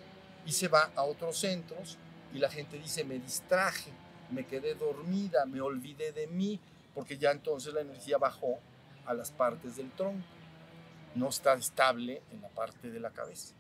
Y 0.47 0.53
se 0.53 0.69
va 0.69 0.91
a 0.95 1.03
otros 1.03 1.39
centros 1.39 1.99
y 2.33 2.39
la 2.39 2.49
gente 2.49 2.79
dice, 2.79 3.03
me 3.03 3.19
distraje, 3.19 3.91
me 4.31 4.47
quedé 4.47 4.75
dormida, 4.75 5.45
me 5.45 5.61
olvidé 5.61 6.13
de 6.13 6.29
mí, 6.29 6.61
porque 6.95 7.19
ya 7.19 7.33
entonces 7.33 7.75
la 7.75 7.81
energía 7.81 8.19
bajó 8.19 8.59
a 9.07 9.15
las 9.15 9.33
partes 9.33 9.77
del 9.77 9.91
tronco. 9.91 10.25
No 11.15 11.29
está 11.29 11.55
estable 11.55 12.23
en 12.33 12.41
la 12.43 12.49
parte 12.49 12.91
de 12.91 13.01
la 13.01 13.11
cabeza. 13.11 13.55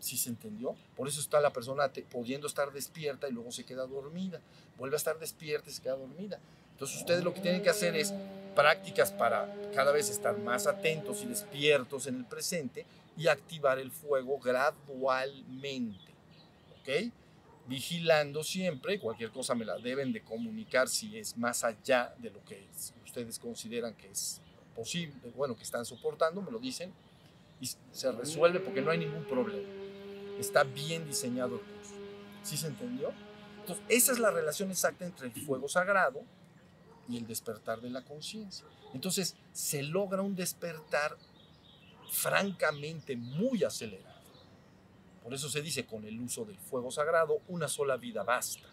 ¿Sí 0.00 0.16
se 0.16 0.28
entendió? 0.28 0.76
Por 0.96 1.08
eso 1.08 1.20
está 1.20 1.40
la 1.40 1.52
persona 1.52 1.90
pudiendo 2.10 2.46
estar 2.46 2.72
despierta 2.72 3.28
y 3.28 3.32
luego 3.32 3.52
se 3.52 3.64
queda 3.64 3.86
dormida. 3.86 4.40
Vuelve 4.76 4.96
a 4.96 4.98
estar 4.98 5.18
despierta 5.18 5.70
y 5.70 5.72
se 5.72 5.82
queda 5.82 5.96
dormida. 5.96 6.38
Entonces 6.72 6.98
ustedes 6.98 7.24
lo 7.24 7.32
que 7.32 7.40
tienen 7.40 7.62
que 7.62 7.70
hacer 7.70 7.94
es 7.96 8.12
prácticas 8.54 9.12
para 9.12 9.52
cada 9.74 9.92
vez 9.92 10.10
estar 10.10 10.36
más 10.38 10.66
atentos 10.66 11.22
y 11.22 11.26
despiertos 11.26 12.06
en 12.06 12.16
el 12.16 12.24
presente 12.24 12.84
y 13.16 13.28
activar 13.28 13.78
el 13.78 13.90
fuego 13.90 14.38
gradualmente. 14.38 16.12
¿Ok? 16.80 17.12
Vigilando 17.66 18.44
siempre, 18.44 18.98
cualquier 18.98 19.30
cosa 19.30 19.54
me 19.54 19.64
la 19.64 19.78
deben 19.78 20.12
de 20.12 20.22
comunicar 20.22 20.88
si 20.88 21.16
es 21.16 21.36
más 21.36 21.64
allá 21.64 22.14
de 22.18 22.30
lo 22.30 22.44
que 22.44 22.66
ustedes 23.04 23.38
consideran 23.38 23.94
que 23.94 24.10
es 24.10 24.40
posible, 24.74 25.14
bueno, 25.36 25.56
que 25.56 25.62
están 25.62 25.84
soportando, 25.84 26.42
me 26.42 26.50
lo 26.50 26.58
dicen 26.58 26.92
y 27.60 27.70
se 27.92 28.12
resuelve 28.12 28.60
porque 28.60 28.82
no 28.82 28.90
hay 28.90 28.98
ningún 28.98 29.24
problema. 29.24 29.68
Está 30.38 30.64
bien 30.64 31.06
diseñado 31.06 31.56
el 31.56 31.60
curso. 31.60 31.94
¿Sí 32.42 32.56
se 32.56 32.66
entendió? 32.66 33.12
Entonces, 33.60 33.84
esa 33.88 34.12
es 34.12 34.18
la 34.18 34.30
relación 34.30 34.70
exacta 34.70 35.06
entre 35.06 35.28
el 35.28 35.32
fuego 35.32 35.68
sagrado 35.68 36.22
y 37.08 37.16
el 37.16 37.26
despertar 37.26 37.80
de 37.80 37.90
la 37.90 38.04
conciencia. 38.04 38.66
Entonces, 38.92 39.36
se 39.52 39.82
logra 39.82 40.22
un 40.22 40.34
despertar 40.34 41.16
francamente 42.10 43.16
muy 43.16 43.64
acelerado. 43.64 44.14
Por 45.22 45.32
eso 45.32 45.48
se 45.48 45.62
dice, 45.62 45.86
con 45.86 46.04
el 46.04 46.20
uso 46.20 46.44
del 46.44 46.58
fuego 46.58 46.90
sagrado, 46.90 47.40
una 47.48 47.66
sola 47.66 47.96
vida 47.96 48.22
basta. 48.22 48.68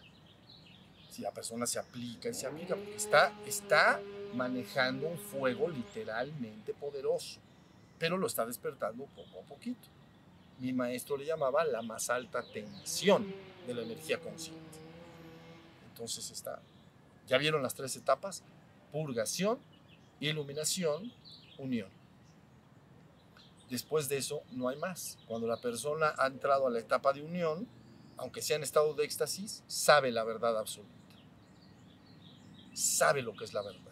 Si 1.08 1.22
la 1.22 1.32
persona 1.32 1.66
se 1.66 1.78
aplica 1.78 2.28
y 2.28 2.34
se 2.34 2.46
aplica, 2.46 2.74
porque 2.74 2.96
está, 2.96 3.32
está 3.46 4.00
manejando 4.34 5.08
un 5.08 5.18
fuego 5.18 5.68
literalmente 5.68 6.74
poderoso, 6.74 7.40
pero 7.98 8.16
lo 8.16 8.26
está 8.26 8.46
despertando 8.46 9.04
poco 9.06 9.40
a 9.40 9.42
poquito. 9.42 9.88
Mi 10.58 10.72
maestro 10.72 11.16
le 11.16 11.26
llamaba 11.26 11.64
la 11.64 11.82
más 11.82 12.10
alta 12.10 12.42
tensión 12.42 13.32
de 13.66 13.74
la 13.74 13.82
energía 13.82 14.18
consciente. 14.18 14.60
Entonces 15.88 16.30
está, 16.30 16.60
ya 17.26 17.38
vieron 17.38 17.62
las 17.62 17.74
tres 17.74 17.96
etapas, 17.96 18.42
purgación, 18.90 19.58
iluminación, 20.20 21.12
unión. 21.58 21.88
Después 23.68 24.08
de 24.08 24.18
eso 24.18 24.42
no 24.50 24.68
hay 24.68 24.76
más. 24.76 25.18
Cuando 25.26 25.46
la 25.46 25.60
persona 25.60 26.14
ha 26.18 26.26
entrado 26.26 26.66
a 26.66 26.70
la 26.70 26.78
etapa 26.78 27.12
de 27.12 27.22
unión, 27.22 27.66
aunque 28.16 28.42
sea 28.42 28.56
en 28.56 28.62
estado 28.62 28.94
de 28.94 29.04
éxtasis, 29.04 29.64
sabe 29.66 30.10
la 30.12 30.24
verdad 30.24 30.58
absoluta. 30.58 30.92
Sabe 32.74 33.22
lo 33.22 33.34
que 33.34 33.44
es 33.44 33.54
la 33.54 33.62
verdad 33.62 33.91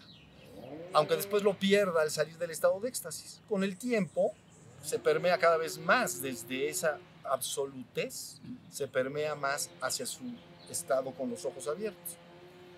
aunque 0.92 1.16
después 1.16 1.42
lo 1.42 1.54
pierda 1.58 2.02
al 2.02 2.10
salir 2.10 2.36
del 2.38 2.50
estado 2.50 2.80
de 2.80 2.88
éxtasis. 2.88 3.40
Con 3.48 3.64
el 3.64 3.76
tiempo 3.76 4.32
se 4.82 4.98
permea 4.98 5.38
cada 5.38 5.56
vez 5.56 5.78
más 5.78 6.22
desde 6.22 6.68
esa 6.68 6.98
absolutez, 7.24 8.40
se 8.70 8.88
permea 8.88 9.34
más 9.34 9.70
hacia 9.80 10.06
su 10.06 10.22
estado 10.70 11.12
con 11.12 11.30
los 11.30 11.44
ojos 11.44 11.68
abiertos. 11.68 12.16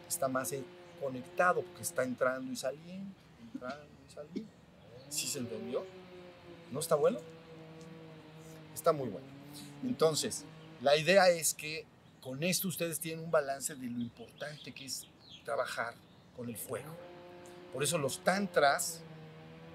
Está 0.09 0.29
más 0.29 0.53
conectado 1.01 1.63
porque 1.63 1.83
está 1.83 2.03
entrando 2.03 2.53
y 2.53 2.57
saliendo, 2.57 3.15
entrando 3.53 3.87
y 4.09 4.13
saliendo. 4.13 4.53
¿Sí 5.09 5.27
se 5.27 5.39
entendió? 5.39 5.85
¿No 6.71 6.81
está 6.81 6.95
bueno? 6.95 7.19
Está 8.75 8.93
muy 8.93 9.09
bueno. 9.09 9.27
Entonces, 9.83 10.45
la 10.81 10.97
idea 10.97 11.29
es 11.29 11.55
que 11.55 11.87
con 12.21 12.43
esto 12.43 12.69
ustedes 12.69 13.01
tienen 13.01 13.25
un 13.25 13.31
balance 13.31 13.75
de 13.75 13.87
lo 13.87 14.01
importante 14.01 14.73
que 14.73 14.87
es 14.87 15.07
trabajar 15.45 15.95
con 16.37 16.49
el 16.49 16.57
fuego. 16.57 16.97
Por 17.73 17.83
eso 17.83 17.99
los 17.99 18.23
tantras 18.23 19.01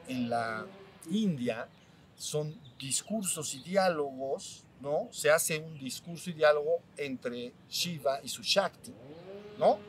en 0.07 0.29
la 0.29 0.65
India 1.10 1.67
son 2.15 2.60
discursos 2.79 3.53
y 3.55 3.60
diálogos, 3.60 4.63
¿no? 4.81 5.07
Se 5.12 5.31
hace 5.31 5.60
un 5.60 5.79
discurso 5.79 6.29
y 6.29 6.33
diálogo 6.33 6.81
entre 6.95 7.53
Shiva 7.69 8.19
y 8.23 8.29
su 8.29 8.41
Shakti, 8.43 8.93
¿no? 9.57 9.79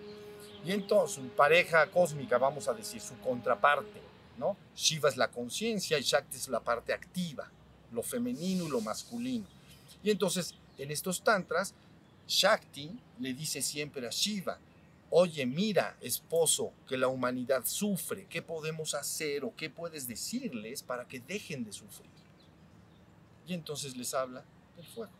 Y 0.64 0.72
entonces 0.72 1.16
su 1.16 1.28
pareja 1.30 1.90
cósmica, 1.90 2.38
vamos 2.38 2.68
a 2.68 2.74
decir, 2.74 3.00
su 3.00 3.18
contraparte, 3.20 4.00
¿no? 4.36 4.56
Shiva 4.74 5.08
es 5.08 5.16
la 5.16 5.28
conciencia 5.28 5.98
y 5.98 6.02
Shakti 6.02 6.36
es 6.36 6.48
la 6.48 6.60
parte 6.60 6.92
activa, 6.92 7.50
lo 7.92 8.02
femenino 8.02 8.66
y 8.66 8.70
lo 8.70 8.80
masculino. 8.80 9.46
Y 10.02 10.10
entonces, 10.10 10.54
en 10.78 10.90
estos 10.90 11.22
tantras, 11.22 11.74
Shakti 12.26 12.90
le 13.20 13.34
dice 13.34 13.62
siempre 13.62 14.06
a 14.06 14.10
Shiva, 14.10 14.58
oye, 15.10 15.46
mira, 15.46 15.96
esposo, 16.00 16.72
que 16.86 16.96
la 16.96 17.08
humanidad 17.08 17.64
sufre, 17.64 18.26
¿qué 18.26 18.42
podemos 18.42 18.94
hacer 18.94 19.44
o 19.44 19.54
qué 19.56 19.70
puedes 19.70 20.06
decirles 20.06 20.82
para 20.82 21.06
que 21.06 21.20
dejen 21.20 21.64
de 21.64 21.72
sufrir? 21.72 22.10
Y 23.46 23.54
entonces 23.54 23.96
les 23.96 24.12
habla 24.12 24.44
del 24.76 24.86
fuego. 24.86 25.12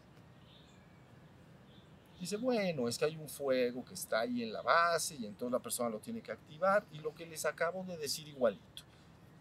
Dice, 2.21 2.37
bueno, 2.37 2.89
es 2.89 2.99
que 2.99 3.05
hay 3.05 3.17
un 3.17 3.29
fuego 3.29 3.85
que 3.85 3.95
está 3.95 4.21
ahí 4.21 4.43
en 4.43 4.53
la 4.53 4.61
base 4.61 5.15
y 5.15 5.25
entonces 5.25 5.53
la 5.53 5.61
persona 5.61 5.89
lo 5.89 6.01
tiene 6.01 6.21
que 6.21 6.33
activar 6.33 6.85
y 6.93 6.99
lo 6.99 7.15
que 7.15 7.25
les 7.25 7.45
acabo 7.45 7.85
de 7.85 7.97
decir 7.97 8.27
igualito. 8.27 8.83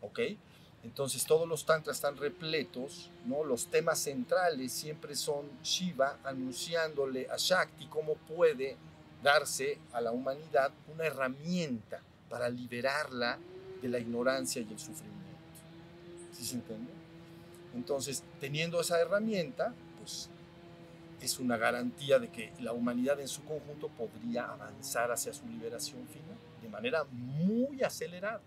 ¿Ok? 0.02 0.20
Entonces 0.84 1.26
todos 1.26 1.48
los 1.48 1.66
tantras 1.66 1.98
están 1.98 2.18
repletos, 2.18 3.10
¿no? 3.26 3.44
Los 3.44 3.68
temas 3.68 4.00
centrales 4.00 4.72
siempre 4.72 5.16
son 5.16 5.50
Shiva 5.64 6.20
anunciándole 6.24 7.28
a 7.32 7.36
Shakti 7.38 7.88
cómo 7.88 8.14
puede 8.14 8.78
darse 9.28 9.78
a 9.92 10.00
la 10.00 10.14
humanidad 10.14 10.72
una 10.94 11.06
herramienta 11.06 12.00
para 12.30 12.48
liberarla 12.48 13.38
de 13.82 13.90
la 13.90 14.00
ignorancia 14.00 14.62
y 14.62 14.72
el 14.72 14.80
sufrimiento. 14.80 15.18
¿Sí 16.32 16.46
se 16.46 16.56
entiende? 16.56 16.94
Entonces, 17.76 18.24
teniendo 18.40 18.80
esa 18.80 19.02
herramienta, 19.02 19.74
pues 20.00 20.30
es 21.22 21.40
una 21.40 21.58
garantía 21.58 22.20
de 22.20 22.30
que 22.30 22.54
la 22.62 22.72
humanidad 22.72 23.20
en 23.20 23.28
su 23.28 23.44
conjunto 23.44 23.90
podría 23.90 24.46
avanzar 24.46 25.12
hacia 25.12 25.34
su 25.34 25.46
liberación 25.46 26.08
final 26.08 26.38
de 26.62 26.70
manera 26.70 27.04
muy 27.04 27.84
acelerada. 27.84 28.40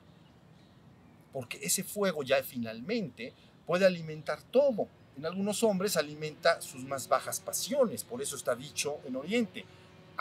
Porque 1.30 1.58
ese 1.62 1.84
fuego 1.84 2.22
ya 2.22 2.42
finalmente 2.42 3.34
puede 3.66 3.84
alimentar 3.84 4.40
todo. 4.44 4.88
En 5.18 5.26
algunos 5.26 5.62
hombres 5.62 5.98
alimenta 5.98 6.62
sus 6.62 6.84
más 6.84 7.06
bajas 7.06 7.38
pasiones, 7.38 8.02
por 8.02 8.22
eso 8.22 8.34
está 8.34 8.54
dicho 8.56 8.98
en 9.04 9.16
Oriente, 9.16 9.66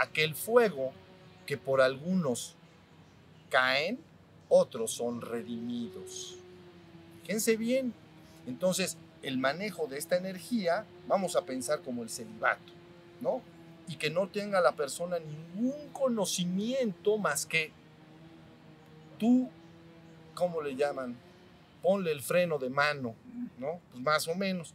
aquel 0.02 0.36
fuego 0.36 0.92
que 1.46 1.58
por 1.58 1.82
algunos 1.82 2.56
caen, 3.50 4.00
otros 4.48 4.92
son 4.92 5.22
redimidos. 5.22 6.38
Fíjense 7.22 7.58
bien. 7.58 7.94
Entonces, 8.48 8.98
el 9.22 9.38
manejo 9.38 9.88
de 9.88 9.98
esta 9.98 10.18
energía, 10.18 10.86
vamos 11.08 11.36
a 11.36 11.46
pensar 11.46 11.82
como 11.82 12.04
el 12.04 12.10
celibato, 12.10 12.72
¿no? 13.22 13.42
Y 13.88 13.96
que 13.96 14.10
no 14.10 14.28
tenga 14.28 14.62
la 14.62 14.72
persona 14.72 15.18
ningún 15.20 15.90
conocimiento 15.92 17.18
más 17.18 17.46
que 17.46 17.72
tú, 19.18 19.50
¿cómo 20.34 20.62
le 20.62 20.76
llaman? 20.76 21.18
Ponle 21.82 22.12
el 22.12 22.22
freno 22.22 22.58
de 22.58 22.70
mano, 22.70 23.16
¿no? 23.58 23.80
Pues 23.92 24.04
más 24.04 24.28
o 24.28 24.36
menos. 24.36 24.74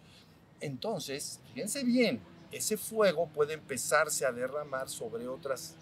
Entonces, 0.60 1.40
fíjense 1.52 1.84
bien, 1.84 2.20
ese 2.56 2.76
fuego 2.76 3.26
puede 3.28 3.54
empezarse 3.54 4.24
a 4.24 4.32
derramar 4.32 4.88
sobre 4.88 5.26
otras, 5.26 5.74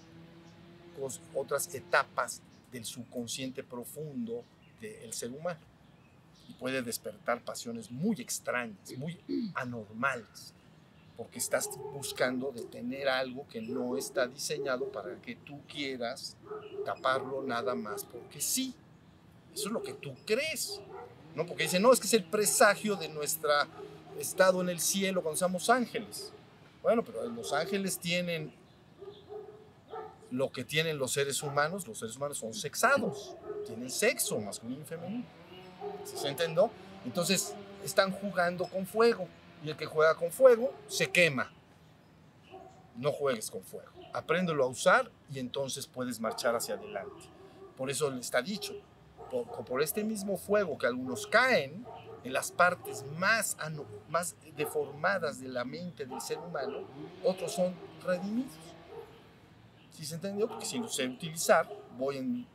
otras 1.34 1.72
etapas 1.74 2.40
del 2.70 2.84
subconsciente 2.84 3.62
profundo 3.62 4.42
del 4.80 5.12
ser 5.12 5.30
humano. 5.30 5.60
Y 6.48 6.54
puede 6.54 6.82
despertar 6.82 7.42
pasiones 7.42 7.90
muy 7.90 8.20
extrañas, 8.20 8.92
muy 8.96 9.18
anormales, 9.54 10.54
porque 11.16 11.38
estás 11.38 11.68
buscando 11.92 12.50
detener 12.52 13.08
algo 13.08 13.46
que 13.48 13.60
no 13.60 13.96
está 13.96 14.26
diseñado 14.26 14.90
para 14.90 15.20
que 15.20 15.36
tú 15.36 15.60
quieras 15.66 16.36
taparlo 16.84 17.42
nada 17.42 17.74
más 17.74 18.04
porque 18.04 18.40
sí. 18.40 18.74
Eso 19.54 19.68
es 19.68 19.72
lo 19.72 19.82
que 19.82 19.92
tú 19.92 20.14
crees. 20.24 20.80
¿no? 21.34 21.46
Porque 21.46 21.64
dicen, 21.64 21.82
no, 21.82 21.92
es 21.92 22.00
que 22.00 22.06
es 22.06 22.14
el 22.14 22.24
presagio 22.24 22.96
de 22.96 23.08
nuestro 23.08 23.50
estado 24.18 24.60
en 24.62 24.70
el 24.70 24.80
cielo 24.80 25.22
cuando 25.22 25.38
somos 25.38 25.68
ángeles. 25.68 26.32
Bueno, 26.82 27.04
pero 27.04 27.24
los 27.28 27.52
ángeles 27.52 27.98
tienen 27.98 28.52
lo 30.30 30.50
que 30.50 30.64
tienen 30.64 30.98
los 30.98 31.12
seres 31.12 31.42
humanos. 31.42 31.86
Los 31.86 31.98
seres 31.98 32.16
humanos 32.16 32.38
son 32.38 32.52
sexados, 32.54 33.36
tienen 33.66 33.90
sexo 33.90 34.38
masculino 34.40 34.82
y 34.82 34.84
femenino. 34.84 35.24
¿Se 36.04 36.28
entendió? 36.28 36.70
Entonces 37.04 37.54
están 37.84 38.12
jugando 38.12 38.64
con 38.66 38.86
fuego 38.86 39.28
y 39.62 39.70
el 39.70 39.76
que 39.76 39.86
juega 39.86 40.14
con 40.16 40.30
fuego 40.32 40.72
se 40.88 41.10
quema. 41.10 41.52
no 42.96 43.12
juegues 43.12 43.50
con 43.50 43.62
fuego. 43.62 43.90
Apréndelo 44.12 44.64
a 44.64 44.66
usar 44.66 45.10
y 45.30 45.38
entonces 45.38 45.86
puedes 45.86 46.20
marchar 46.20 46.54
hacia 46.54 46.74
adelante. 46.74 47.24
Por 47.76 47.90
eso 47.90 48.12
está 48.14 48.42
dicho, 48.42 48.74
por, 49.30 49.46
por 49.64 49.82
este 49.82 50.04
mismo 50.04 50.36
fuego 50.36 50.76
que 50.76 50.86
algunos 50.86 51.26
caen 51.26 51.86
en 52.24 52.32
las 52.32 52.52
partes 52.52 53.04
más, 53.18 53.56
más 54.08 54.36
deformadas 54.56 55.40
de 55.40 55.48
la 55.48 55.64
mente 55.64 56.06
del 56.06 56.20
ser 56.20 56.38
humano, 56.38 56.78
otros 57.24 57.52
son 57.52 57.74
redimidos. 58.04 58.52
¿Sí 59.90 60.04
se 60.06 60.14
entendió? 60.14 60.48
Porque 60.48 60.64
si 60.64 60.78
lo 60.78 60.88
sé 60.88 61.06
utilizar, 61.06 61.68
voy 61.98 62.18
en... 62.18 62.46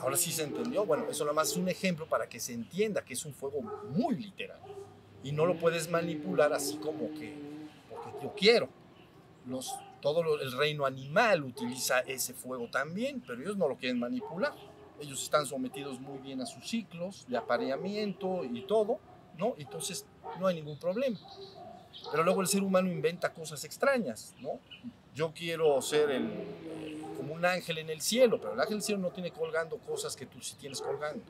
Ahora 0.00 0.16
sí 0.16 0.32
se 0.32 0.42
entendió. 0.42 0.84
Bueno, 0.84 1.06
eso 1.10 1.24
nada 1.24 1.34
más 1.34 1.50
es 1.50 1.56
un 1.56 1.68
ejemplo 1.68 2.06
para 2.06 2.28
que 2.28 2.40
se 2.40 2.52
entienda 2.52 3.04
que 3.04 3.14
es 3.14 3.24
un 3.24 3.34
fuego 3.34 3.60
muy 3.90 4.16
literal. 4.16 4.58
Y 5.22 5.32
no 5.32 5.46
lo 5.46 5.56
puedes 5.58 5.88
manipular 5.88 6.52
así 6.52 6.76
como 6.78 7.12
que, 7.14 7.36
porque 7.88 8.10
yo 8.22 8.32
quiero. 8.34 8.68
Los, 9.46 9.72
todo 10.00 10.22
lo- 10.22 10.40
el 10.40 10.52
reino 10.52 10.84
animal 10.84 11.44
utiliza 11.44 12.00
ese 12.00 12.34
fuego 12.34 12.68
también, 12.68 13.22
pero 13.24 13.40
ellos 13.40 13.56
no 13.56 13.68
lo 13.68 13.76
quieren 13.76 14.00
manipular. 14.00 14.52
Ellos 15.00 15.22
están 15.22 15.46
sometidos 15.46 16.00
muy 16.00 16.18
bien 16.18 16.40
a 16.40 16.46
sus 16.46 16.68
ciclos 16.68 17.24
de 17.28 17.36
apareamiento 17.36 18.44
y 18.44 18.62
todo, 18.62 18.98
¿no? 19.36 19.54
Entonces 19.58 20.06
no 20.38 20.46
hay 20.46 20.56
ningún 20.56 20.78
problema. 20.78 21.18
Pero 22.10 22.22
luego 22.22 22.40
el 22.40 22.48
ser 22.48 22.62
humano 22.62 22.90
inventa 22.90 23.32
cosas 23.32 23.64
extrañas, 23.64 24.34
¿no? 24.40 24.58
Yo 25.14 25.32
quiero 25.34 25.80
ser 25.82 26.10
el, 26.10 26.26
eh, 26.26 27.02
como 27.16 27.34
un 27.34 27.44
ángel 27.44 27.78
en 27.78 27.90
el 27.90 28.00
cielo, 28.00 28.40
pero 28.40 28.54
el 28.54 28.60
ángel 28.60 28.76
del 28.76 28.82
cielo 28.82 29.00
no 29.00 29.10
tiene 29.10 29.30
colgando 29.30 29.76
cosas 29.78 30.16
que 30.16 30.26
tú 30.26 30.40
sí 30.40 30.56
tienes 30.58 30.80
colgando. 30.80 31.22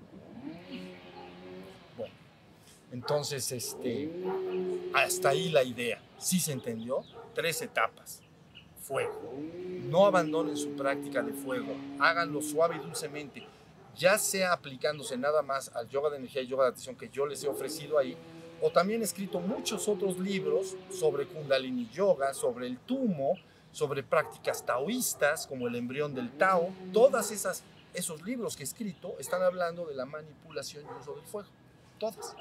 Bueno, 1.97 2.15
entonces, 2.93 3.51
este, 3.53 4.11
hasta 4.95 5.31
ahí 5.31 5.51
la 5.51 5.65
idea. 5.65 6.01
¿Sí 6.19 6.39
se 6.39 6.53
entendió? 6.53 7.03
Tres 7.35 7.61
etapas. 7.63 8.23
Fuego. 8.83 9.33
No 9.89 10.07
abandonen 10.07 10.57
su 10.57 10.71
práctica 10.71 11.23
de 11.23 11.33
fuego. 11.33 11.75
Háganlo 11.99 12.43
suave 12.43 12.77
y 12.77 12.81
dulcemente. 12.81 13.47
Ya 13.97 14.19
sea 14.19 14.53
aplicándose 14.53 15.17
nada 15.17 15.43
más 15.43 15.71
al 15.75 15.89
yoga 15.89 16.11
de 16.11 16.17
energía 16.17 16.43
y 16.43 16.47
yoga 16.47 16.65
de 16.65 16.71
atención 16.71 16.97
que 16.97 17.09
yo 17.09 17.27
les 17.27 17.45
he 17.45 17.49
ofrecido 17.49 17.99
ahí, 17.99 18.17
o 18.61 18.71
también 18.71 19.03
he 19.03 19.05
escrito 19.05 19.41
muchos 19.41 19.89
otros 19.89 20.19
libros 20.19 20.77
sobre 20.91 21.27
Kundalini 21.27 21.89
Yoga, 21.91 22.33
sobre 22.33 22.67
el 22.67 22.79
tumo, 22.79 23.35
sobre 23.73 24.03
prácticas 24.03 24.65
taoístas 24.65 25.47
como 25.47 25.69
el 25.69 25.75
embrión 25.75 26.15
del 26.15 26.31
Tao. 26.31 26.73
Todas 26.93 27.31
esas 27.33 27.65
esos 27.95 28.23
libros 28.23 28.57
que 28.57 28.63
he 28.63 28.65
escrito 28.65 29.17
están 29.19 29.43
hablando 29.43 29.85
de 29.85 29.95
la 29.95 30.07
manipulación 30.07 30.85
y 30.85 31.01
uso 31.01 31.15
del 31.15 31.25
fuego. 31.25 31.49
Todas. 31.99 32.35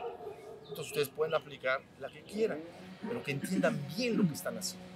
Entonces 0.61 0.87
ustedes 0.87 1.09
pueden 1.09 1.33
aplicar 1.33 1.81
la 1.99 2.09
que 2.09 2.21
quieran, 2.21 2.59
pero 3.05 3.21
que 3.23 3.31
entiendan 3.31 3.79
bien 3.95 4.17
lo 4.17 4.25
que 4.27 4.33
están 4.33 4.57
haciendo. 4.57 4.87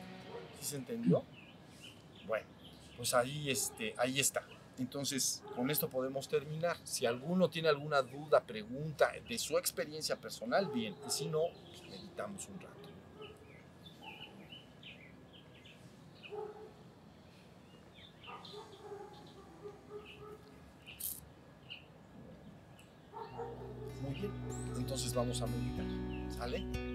¿Sí 0.60 0.67
se 0.67 0.75
entendió? 0.77 1.23
Pues 2.97 3.13
ahí, 3.13 3.49
este, 3.49 3.93
ahí 3.97 4.19
está. 4.19 4.43
Entonces, 4.77 5.41
con 5.55 5.69
esto 5.69 5.89
podemos 5.89 6.27
terminar. 6.27 6.77
Si 6.84 7.05
alguno 7.05 7.49
tiene 7.49 7.69
alguna 7.69 8.01
duda, 8.01 8.43
pregunta 8.43 9.12
de 9.27 9.38
su 9.38 9.58
experiencia 9.58 10.17
personal, 10.17 10.67
bien. 10.67 10.95
Y 11.08 11.10
si 11.10 11.27
no, 11.27 11.43
pues 11.65 11.81
meditamos 11.89 12.47
un 12.47 12.60
rato. 12.60 12.75
Muy 24.01 24.13
bien. 24.13 24.31
Entonces 24.77 25.13
vamos 25.13 25.41
a 25.41 25.47
meditar. 25.47 25.86
¿Sale? 26.38 26.94